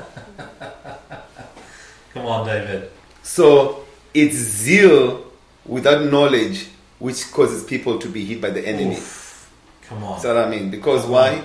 [2.13, 2.91] Come on, David.
[3.23, 3.85] So
[4.15, 5.31] it's zeal
[5.65, 6.69] without knowledge
[6.99, 8.95] which causes people to be hit by the enemy.
[8.97, 9.51] Oof.
[9.83, 10.13] Come on.
[10.15, 10.71] That's what I mean.
[10.71, 11.43] Because why?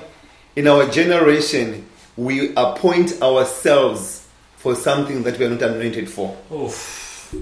[0.55, 4.27] In our generation, we appoint ourselves
[4.57, 6.37] for something that we are not anointed for.
[6.51, 7.35] Oof.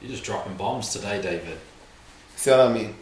[0.00, 1.58] You're just dropping bombs today, David.
[2.36, 2.94] See what I mean?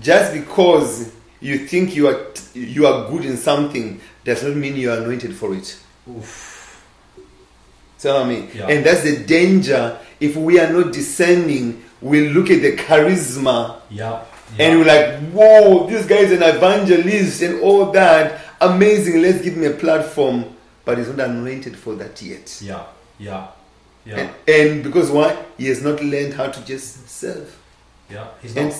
[0.00, 1.12] Just because
[1.42, 5.34] you think you are you are good in something does not mean you are anointed
[5.34, 5.76] for it.
[6.08, 6.84] Oof.
[7.98, 8.68] See what Yeah.
[8.68, 9.98] And that's the danger.
[10.20, 14.22] If we are not discerning, we look at the charisma Yeah.
[14.58, 18.40] and we're like, whoa, this guy is an evangelist and all that.
[18.60, 20.44] Amazing, let's give him a platform.
[20.84, 22.60] But he's not anointed for that yet.
[22.60, 22.84] Yeah.
[23.18, 23.48] Yeah.
[24.04, 24.16] Yeah.
[24.16, 25.36] And, and because why?
[25.56, 27.56] He has not learned how to just serve.
[28.10, 28.26] Yeah.
[28.42, 28.72] He's And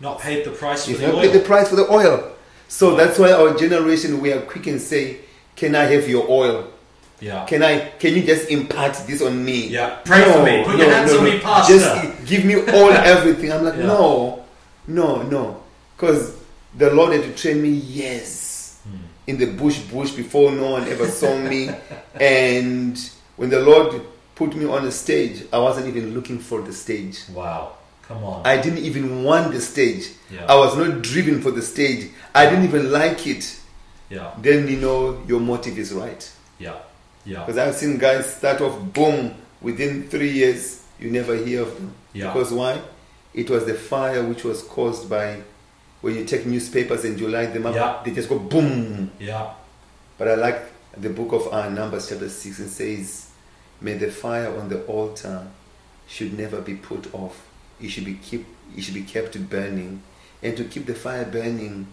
[0.00, 1.20] not, paid the price for he's the not oil.
[1.22, 2.32] paid the price for the oil.
[2.68, 5.18] So that's why our generation, we are quick and say,
[5.56, 6.70] can I have your oil?
[7.20, 7.44] yeah.
[7.44, 7.90] Can I?
[7.98, 9.66] Can you just impart this on me?
[9.68, 9.98] Yeah.
[10.04, 10.64] Pray for me.
[10.64, 11.74] Put your hands on me, Pastor.
[11.74, 13.52] Just give me all everything.
[13.52, 13.86] I'm like, Yeah.
[13.86, 14.44] no,
[14.86, 15.62] no, no,
[15.96, 16.34] because
[16.78, 17.68] the Lord had to train me.
[17.70, 18.96] Yes, Hmm.
[19.26, 21.68] in the bush, bush before no one ever saw me,
[22.18, 22.98] and
[23.36, 24.00] when the Lord
[24.34, 27.18] put me on the stage, I wasn't even looking for the stage.
[27.34, 27.72] Wow.
[28.10, 28.42] Come on.
[28.44, 30.08] I didn't even want the stage.
[30.30, 30.46] Yeah.
[30.46, 32.10] I was not driven for the stage.
[32.34, 33.60] I didn't even like it.
[34.08, 34.32] yeah.
[34.36, 36.28] Then you know your motive is right.
[36.58, 36.74] Yeah.
[37.24, 37.44] Yeah.
[37.46, 41.94] Because I've seen guys start off boom within three years, you never hear of them.
[42.12, 42.32] Yeah.
[42.32, 42.80] Because why?
[43.32, 45.40] It was the fire which was caused by
[46.00, 48.00] when you take newspapers and you light them up, Yeah.
[48.04, 49.12] they just go boom.
[49.20, 49.52] Yeah.
[50.18, 50.62] But I like
[50.96, 53.30] the book of uh, Numbers, chapter 6, and says,
[53.80, 55.46] May the fire on the altar
[56.08, 57.46] should never be put off.
[57.82, 60.02] It should be keep it should be kept burning.
[60.42, 61.86] And to keep the fire burning,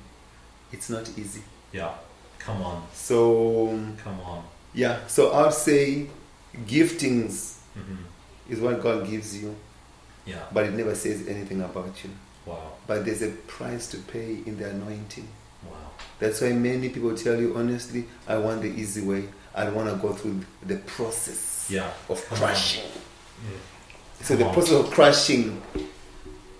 [0.72, 1.42] it's not easy.
[1.72, 1.94] Yeah.
[2.40, 2.88] Come on.
[2.94, 3.68] So
[4.04, 4.44] Come on.
[4.74, 6.08] yeah, so I'd say
[6.66, 7.96] giftings hmm
[8.50, 9.54] is what God gives you,
[10.26, 10.44] Yeah.
[10.54, 12.10] but it never says anything about you.
[12.46, 12.72] Wow.
[12.88, 15.28] But there's a price to pay in the anointing.
[15.70, 15.76] Wow.
[16.20, 19.28] That's why many people tell you honestly, I want the easy way.
[19.54, 21.92] I don't want to go through the process Yeah.
[22.08, 22.86] of Come crushing.
[22.86, 23.58] Mm.
[24.24, 25.62] So the process of crushing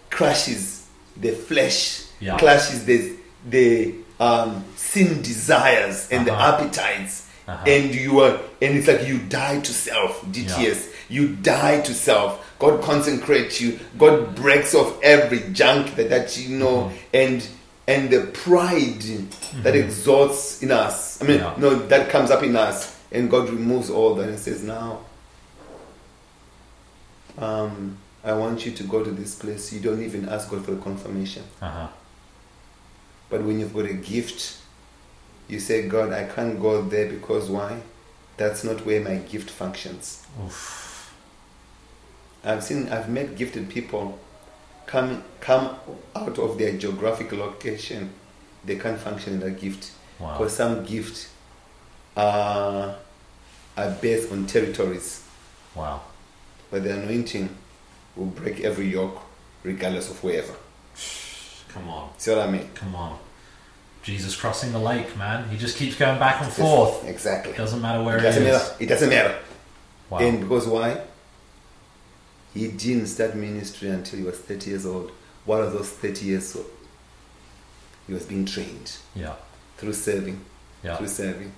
[0.10, 0.86] crushes
[1.20, 2.38] the flesh, Yeah.
[2.38, 3.14] crushes the
[3.50, 6.54] the um, sin desires and the Uh-huh.
[6.56, 7.64] appetites, Uh-huh.
[7.68, 10.22] and you are and it's like you die to self.
[10.32, 12.40] DTS, you die to self.
[12.60, 13.80] God consecrates you.
[13.98, 16.96] God breaks off every junk that, that you know, Mm-hmm.
[17.14, 17.48] and
[17.88, 19.02] and the pride
[19.64, 21.22] that exalts in us.
[21.22, 21.54] I mean, Yeah.
[21.58, 25.00] no, that comes up in us, and God removes all that and says, now
[27.38, 29.72] um, I want you to go to this place.
[29.72, 31.44] You don't even ask God for the confirmation.
[31.62, 31.88] Uh-huh.
[33.30, 34.58] But when you've got a gift,
[35.48, 37.82] you say, God, I can't go there because why?
[38.38, 40.26] That's not where my gift functions.
[40.44, 41.14] Oof.
[42.44, 44.20] I've seen, I've met gifted people
[44.86, 45.76] come come
[46.16, 48.12] out of their geographic location.
[48.64, 50.34] They can't function in that gift Wow.
[50.38, 51.30] because some gifts
[52.16, 52.96] are
[53.78, 55.24] are based on territories.
[55.76, 56.02] Wow.
[56.70, 57.50] But the anointing
[58.16, 59.22] will break every yoke,
[59.64, 60.54] regardless of wherever.
[61.70, 62.10] Come on.
[62.18, 62.70] See what I mean?
[62.76, 63.20] Come on.
[64.04, 65.50] Jesus crossing the lake, man.
[65.50, 67.06] He just keeps going back and forth.
[67.06, 67.52] Exactly.
[67.54, 68.54] It Doesn't matter where It it doesn't is.
[68.54, 68.76] matter.
[68.80, 69.36] It doesn't matter.
[70.10, 70.20] Wow.
[70.20, 71.02] And because why?
[72.54, 75.12] He didn't start ministry until he was 30 years old.
[75.46, 76.48] What are those 30 years?
[76.48, 76.66] So
[78.08, 79.34] he was being trained yeah.
[79.78, 80.40] through serving,
[80.84, 80.96] Yeah.
[80.98, 81.52] through serving.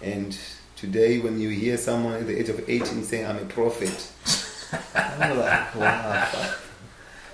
[0.00, 0.36] And
[0.76, 3.90] Today, when you hear someone at the age of 18 saying, I'm a prophet,
[4.94, 6.28] I'm like, wow.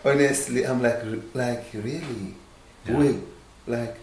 [0.04, 1.02] Honestly, I'm like,
[1.34, 2.34] like really?
[2.86, 2.96] Yeah.
[2.98, 3.16] Wait,
[3.66, 3.96] like,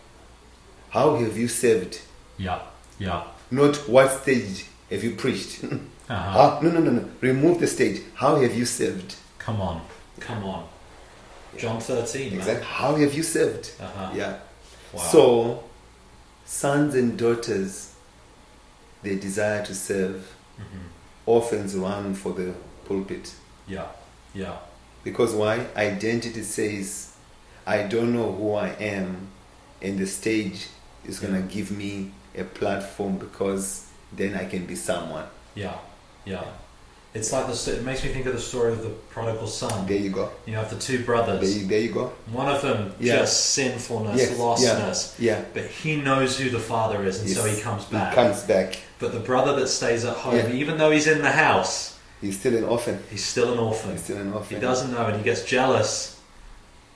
[0.90, 2.02] how have you served?
[2.38, 2.60] Yeah.
[3.00, 3.24] Yeah.
[3.52, 5.64] Not what stage have you preached?
[6.10, 6.32] Uh-huh.
[6.32, 7.10] How- no, no, no, no.
[7.22, 8.02] Remove the stage.
[8.16, 9.16] How have you served?
[9.38, 9.80] Come on.
[10.20, 10.68] Come on.
[11.58, 12.32] John 13.
[12.32, 12.40] man.
[12.40, 12.66] Exactly.
[12.66, 13.72] How have you served?
[13.80, 14.12] Uh-huh.
[14.14, 14.40] Yeah.
[14.92, 15.02] Wow.
[15.04, 15.64] So,
[16.44, 17.94] sons and daughters,
[19.04, 20.28] they desire to serve.
[20.60, 20.66] Mhm.
[21.26, 22.56] Orphans run for the
[22.86, 23.34] pulpit.
[23.68, 23.88] Yeah.
[24.34, 24.58] Yeah.
[25.04, 25.66] Because why?
[25.76, 27.14] Identity says,
[27.66, 29.28] I don't know who I am,
[29.82, 30.68] and the stage
[31.06, 31.46] is going to Yeah.
[31.48, 35.26] give me a platform because then I can be someone.
[35.56, 35.76] Yeah.
[36.26, 36.44] Yeah.
[37.14, 37.76] It's like the.
[37.76, 39.86] It makes me think of the story of the prodigal son.
[39.86, 40.30] There you go.
[40.46, 41.58] You have the two There brothers.
[41.62, 42.14] you, there you go.
[42.32, 43.18] One of them Yeah.
[43.18, 45.40] just sinfulness, Yes, lostness, Yeah.
[45.40, 45.44] yeah.
[45.54, 48.12] but he knows who the father is, and so he comes back.
[48.12, 48.78] He comes back.
[49.00, 50.52] But the brother that stays at home, Yeah.
[50.54, 53.04] even though he's in the house, He's still an orphan.
[53.10, 53.92] he's still an orphan.
[53.92, 54.58] He's still an orphan.
[54.58, 56.20] He doesn't know, and he gets jealous.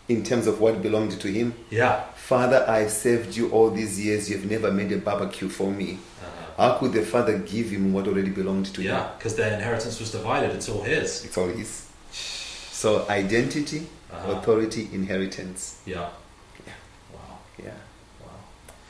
[0.08, 1.56] In terms of what belonged to him.
[1.72, 2.04] Yeah.
[2.16, 4.30] Father, I've served you all these years.
[4.30, 5.98] You've never made a barbecue for me.
[6.58, 8.88] Uh, How could the father give him what already belonged to him?
[8.92, 10.52] yeah, because their inheritance was divided.
[10.52, 11.26] It's all his.
[11.26, 11.88] It's all his.
[12.12, 14.34] So identity, Uh-huh.
[14.34, 15.78] authority, inheritance.
[15.88, 16.10] Yeah.
[16.68, 16.74] Yeah.
[17.12, 17.20] Wow.
[17.58, 17.72] Yeah.
[18.22, 18.28] Wow.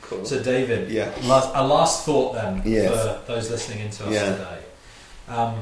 [0.02, 0.24] Cool.
[0.26, 1.10] So, David, Yeah.
[1.24, 2.90] last, a last thought then Yes.
[2.92, 4.32] for those listening into us Yeah.
[4.32, 4.58] today.
[5.28, 5.54] Um,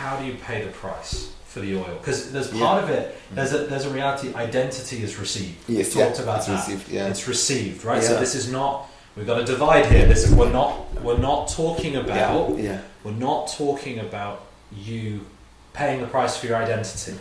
[0.00, 1.94] how do you pay the price for the oil?
[2.00, 2.64] Because there's Yeah.
[2.66, 3.04] part of it.
[3.36, 4.26] There's a there's a reality.
[4.34, 5.58] Identity is received.
[5.68, 6.60] yes, We talked yeah, about it's that.
[6.60, 6.88] received.
[6.96, 7.08] Yeah.
[7.12, 8.02] It's received, right?
[8.02, 8.74] So this is not.
[9.16, 10.06] We've got to divide here.
[10.12, 10.72] This we're not
[11.06, 12.56] we're not talking about.
[12.58, 12.64] yeah.
[12.64, 12.80] yeah.
[13.04, 14.36] We're not talking about
[14.88, 15.20] you
[15.72, 17.14] paying the price for your identity.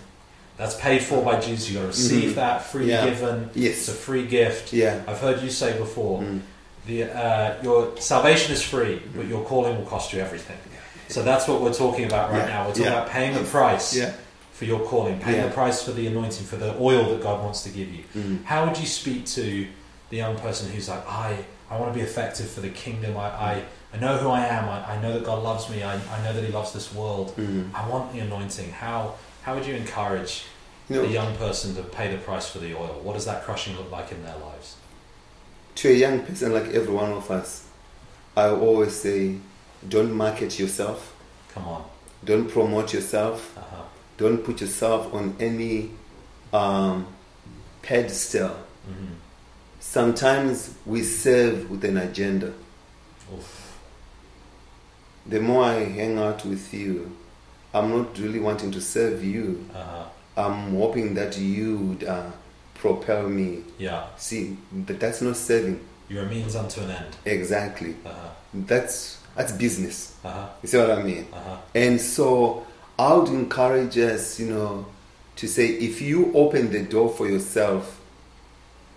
[0.57, 1.69] That's paid for by Jesus.
[1.69, 2.35] You got to receive Mhm.
[2.35, 3.05] that freely Yeah.
[3.09, 3.49] given.
[3.55, 3.73] Yes.
[3.79, 4.73] It's a free gift.
[4.73, 4.95] Yeah.
[5.07, 6.41] I've heard you say before, Mm.
[6.89, 7.79] the uh, your
[8.11, 10.57] salvation is free, but your calling will cost you everything.
[11.09, 12.45] So that's what we're talking about right Yeah.
[12.53, 12.61] now.
[12.63, 12.93] We're talking Yeah.
[12.99, 14.13] about paying the price Yeah.
[14.53, 17.63] for your calling, paying the price for the anointing, for the oil that God wants
[17.63, 18.03] to give you.
[18.15, 18.45] Mm.
[18.45, 19.67] How would you speak to
[20.11, 21.37] the young person who's like, I,
[21.69, 23.17] I want to be effective for the kingdom.
[23.17, 24.67] I, I, I know who I am.
[24.69, 25.83] I, I know that God loves me.
[25.83, 27.33] I, I know that He loves this world.
[27.37, 27.69] Mm.
[27.73, 28.71] I want the anointing.
[28.71, 30.43] How, how would you encourage
[30.89, 32.99] You know, the young person to pay the price for the oil?
[33.03, 34.75] What does that crushing look like in their lives?
[35.75, 37.63] to a young person like every one of us,
[38.35, 39.35] I always say,
[39.87, 41.13] don't market yourself,
[41.53, 41.83] Come on.
[42.23, 43.83] don't promote yourself, Uh-huh.
[44.17, 45.91] don't put yourself on any
[46.53, 47.05] um,
[47.81, 48.55] pedestal.
[48.85, 49.13] hmm
[49.81, 52.53] Sometimes we serve with an agenda.
[53.33, 53.77] Oof.
[55.25, 57.15] The more I hang out with you,
[57.73, 59.65] I'm not really wanting to serve you.
[59.73, 60.03] Uh-huh.
[60.37, 62.29] I'm hoping that you would uh,
[62.75, 63.63] propel me.
[63.77, 64.07] Yeah.
[64.17, 65.79] See, that, that's not serving.
[66.09, 67.15] You're a means unto an end.
[67.25, 67.95] Exactly.
[68.05, 68.29] Uh-huh.
[68.53, 70.17] That's that's business.
[70.25, 70.49] Uh-huh.
[70.61, 71.25] You see what I mean?
[71.31, 71.57] Uh-huh.
[71.73, 72.67] And so
[72.97, 74.85] I would encourage us, you know,
[75.37, 78.01] to say if you open the door for yourself,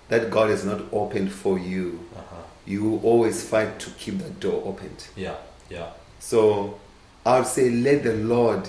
[0.09, 2.37] that God has not opened for you, Uh-huh.
[2.67, 5.07] you will always fight to keep that door opened.
[5.17, 5.37] Yeah.
[5.71, 5.91] Yeah.
[6.19, 6.81] So
[7.25, 8.67] I would say, let the Lord,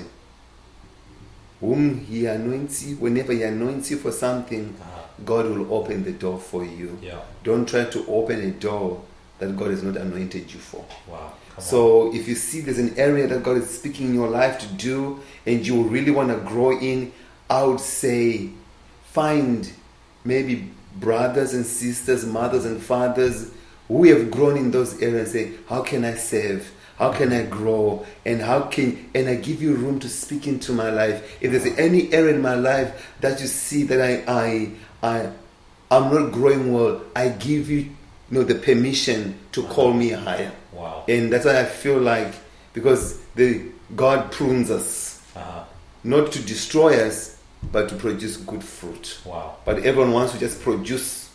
[1.59, 4.99] whom He anoints you, whenever He anoints you for something, Uh-huh.
[5.26, 6.99] God will open the door for you.
[7.01, 7.21] Yeah.
[7.43, 9.01] Don't try to open a door
[9.39, 10.86] that God has not anointed you for.
[11.07, 11.34] Wow.
[11.55, 11.69] Come on.
[11.69, 14.67] So if you see there's an area that God is speaking in your life to
[14.67, 17.11] do and you really want to grow in,
[17.49, 18.49] I would say
[19.05, 19.71] find
[20.25, 23.51] maybe brothers and sisters, mothers and fathers
[23.87, 26.71] who have grown in those areas say, How can I serve?
[26.97, 28.05] How can I grow?
[28.25, 31.37] And how can and I give you room to speak into my life?
[31.41, 34.71] If there's any area in my life that you see that I I
[35.03, 35.31] I
[35.91, 37.91] I'm not growing well, I give you, you
[38.31, 39.73] know, the permission to uh-huh.
[39.73, 40.51] call me higher.
[40.84, 41.03] Wow.
[41.07, 42.34] And that's why I feel like
[42.73, 43.47] because the
[43.95, 45.63] God prunes us Uh-huh.
[46.03, 47.38] not to destroy us,
[47.71, 49.17] but to produce good fruit.
[49.25, 49.55] Wow.
[49.65, 51.29] But everyone wants to just produce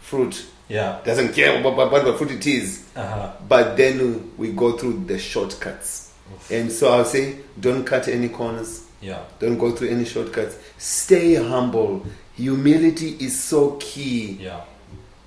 [0.00, 0.46] fruit.
[0.68, 1.00] Yeah.
[1.04, 2.84] Doesn't care what, what, what fruit it is.
[2.96, 3.32] Uh-huh.
[3.48, 6.12] But then we go through the shortcuts.
[6.32, 6.50] Oof.
[6.50, 8.86] And so I'll say, don't cut any corners.
[9.02, 9.18] Yeah.
[9.40, 10.56] Don't go through any shortcuts.
[10.78, 12.06] Stay humble.
[12.36, 14.60] Humility is so key Yeah.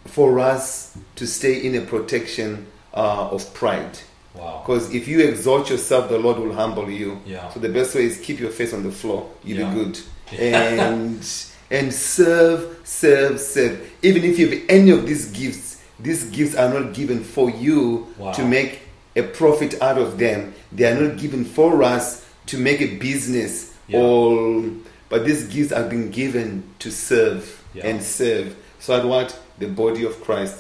[0.06, 2.66] for us to stay in a protection
[2.96, 3.98] uh, of pride.
[4.34, 4.62] Wow.
[4.66, 7.22] Because if you exalt yourself, the Lord will humble you.
[7.26, 7.50] Yeah.
[7.54, 9.30] So the best way is keep your face on the floor.
[9.44, 9.70] You'll Yeah.
[9.74, 10.00] be good.
[10.32, 10.90] Yeah.
[10.92, 11.26] And
[11.72, 13.80] and serve, serve, serve.
[14.04, 18.08] Even if you have any of these gifts, these gifts are not given for you
[18.18, 18.32] Wow.
[18.34, 18.80] to make
[19.16, 20.54] a profit out of them.
[20.72, 24.64] They are not given for us to make a business or
[25.10, 28.56] but these gifts are being given to serve and serve.
[28.80, 30.58] So that what the body of Christ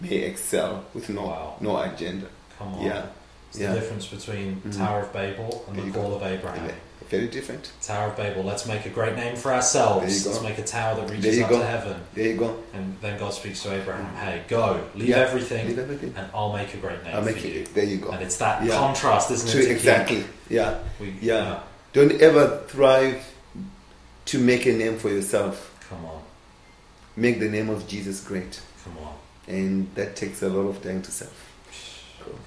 [0.00, 1.56] may excel with no Wow.
[1.60, 2.26] no agenda.
[2.58, 2.84] Come on.
[2.86, 3.06] Yeah.
[3.50, 3.72] It's Yeah.
[3.72, 4.76] the difference between Mhm.
[4.76, 6.16] Tower of Babel and There the Call go.
[6.16, 6.70] of Abraham.
[7.08, 7.70] Very different.
[7.80, 8.42] Tower of Babel.
[8.42, 10.26] Let's make a great name for ourselves.
[10.26, 11.58] Let's make a tower that reaches up go.
[11.60, 11.96] to heaven.
[12.14, 12.54] There you go.
[12.74, 15.16] And then God speaks to Abraham, "Hey, go, leave Yeah.
[15.20, 16.12] everything, Leave everything.
[16.18, 17.74] and I'll make a great name I'll make for you." it.
[17.74, 18.10] There you go.
[18.10, 18.76] And it's that Yeah.
[18.76, 19.70] contrast, isn't True, it?
[19.70, 20.24] exactly.
[20.50, 20.74] Yeah.
[21.00, 21.60] We, Yeah.
[21.94, 23.24] Don't ever thrive
[24.26, 25.70] to make a name for yourself.
[25.88, 26.20] Come on,
[27.16, 28.60] Make the name of Jesus great.
[28.84, 29.14] come on,
[29.48, 31.32] And that takes a lot of time to self.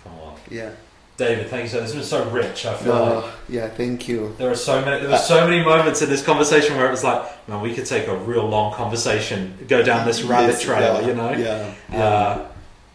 [0.04, 0.36] come on.
[0.49, 0.72] Yeah.
[1.18, 1.82] David, thank you so.
[1.82, 2.66] This has been so rich.
[2.66, 4.34] I feel No, like yeah, thank you.
[4.38, 5.02] there are so many.
[5.02, 7.86] There were so many moments in this conversation where it was like, man, we could
[7.86, 11.32] take a real long conversation, go down this rabbit Yes, trail, yeah, you know.
[11.32, 11.74] Yeah.
[11.91, 12.04] yeah.
[12.04, 12.47] Uh,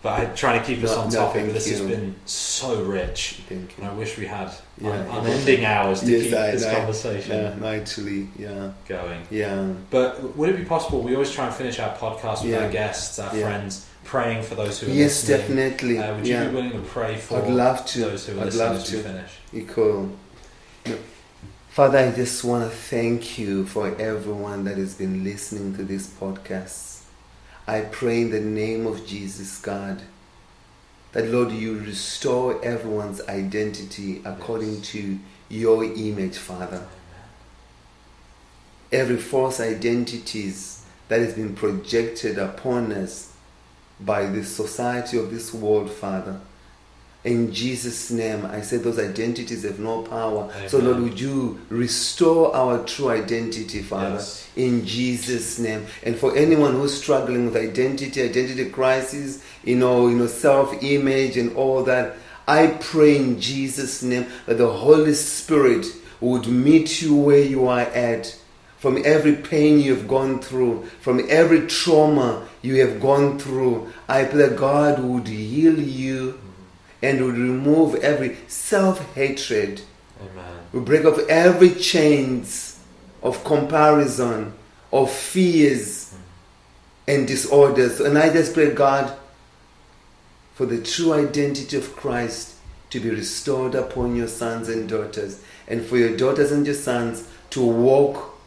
[0.03, 1.45] but I'm trying to keep us No, on topic.
[1.47, 3.85] but this has been so rich, thank you.
[3.85, 4.51] and I wish we had
[4.81, 5.19] Yeah, un- yeah.
[5.21, 8.71] unending hours to Yes, keep I- this I- conversation Yeah, no, actually, yeah.
[8.89, 9.23] going.
[9.31, 9.67] Yeah.
[9.91, 11.01] But would it be possible?
[11.03, 14.81] We always try and finish our podcast with our guests, our friends, praying for those
[14.81, 15.39] who are Yes, listening.
[15.69, 15.99] definitely.
[15.99, 16.49] Uh, would you yeah.
[16.49, 17.99] be willing to pray for I'd love to.
[18.01, 19.03] those who are I'd love to.
[19.03, 19.33] finish?
[19.53, 20.11] Equal.
[21.69, 26.07] Father, I just want to thank you for everyone that has been listening to this
[26.09, 27.03] podcast.
[27.67, 30.01] I pray in the name of Jesus, God,
[31.13, 35.19] that Lord, you restore everyone's identity according to
[35.51, 36.87] your image, Father.
[38.93, 43.33] Every false identities that has been projected upon us
[44.01, 46.41] by the society of this world, Father.
[47.25, 50.49] In Jesus' name, I say those identities have no power.
[50.69, 54.15] So, Lord, would you restore our true identity, Father?
[54.15, 54.49] Yes.
[54.55, 55.87] In Jesus' name.
[56.05, 61.57] And for anyone who's struggling with identity, identity crisis, you know, you know, self-image and
[61.57, 62.15] all that,
[62.47, 65.85] I pray in Jesus' name that the Holy Spirit
[66.21, 68.39] would meet you where you are at.
[68.79, 74.25] From every pain you have gone through, from every trauma you have gone through, I
[74.25, 76.41] pray that God would heal you
[77.03, 79.83] and would remove every self-hatred
[80.21, 80.59] Amen.
[80.73, 82.81] we break off every chains
[83.23, 84.55] of comparison,
[84.93, 86.15] of fears
[87.07, 88.01] and disorders.
[88.01, 89.17] And I just pray, God,
[90.55, 92.55] for the true identity of Christ
[92.91, 97.29] to be restored upon your sons and daughters, and for your daughters and your sons
[97.51, 98.39] to walk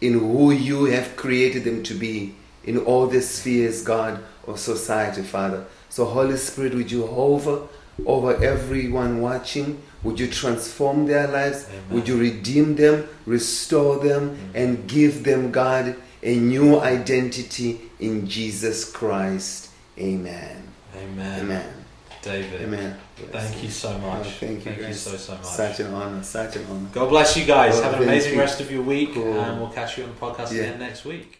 [0.00, 2.34] in who you have created them to be
[2.68, 5.64] in all the spheres, God, of society, Father.
[5.88, 7.66] So, Holy Spirit, would you hover
[8.04, 9.82] over everyone watching?
[10.02, 11.66] Would you transform their lives?
[11.68, 11.84] Amen.
[11.90, 14.38] Would you redeem them, restore them, mm.
[14.54, 19.70] and give them, God, a new identity in Jesus Christ?
[19.98, 20.62] Amen.
[20.94, 21.40] Amen.
[21.40, 21.74] Amen.
[22.20, 22.60] David.
[22.62, 22.98] Amen.
[23.30, 24.26] Thank you so oh, much.
[24.26, 25.44] Oh, thank you, Thank you so so much.
[25.44, 26.22] Such an honor.
[26.22, 26.88] Such an honor.
[26.92, 27.78] God bless you guys.
[27.78, 28.40] Oh, Have an amazing you.
[28.40, 29.40] rest of your week, Cool.
[29.40, 31.38] and we'll catch you on the podcast again next week.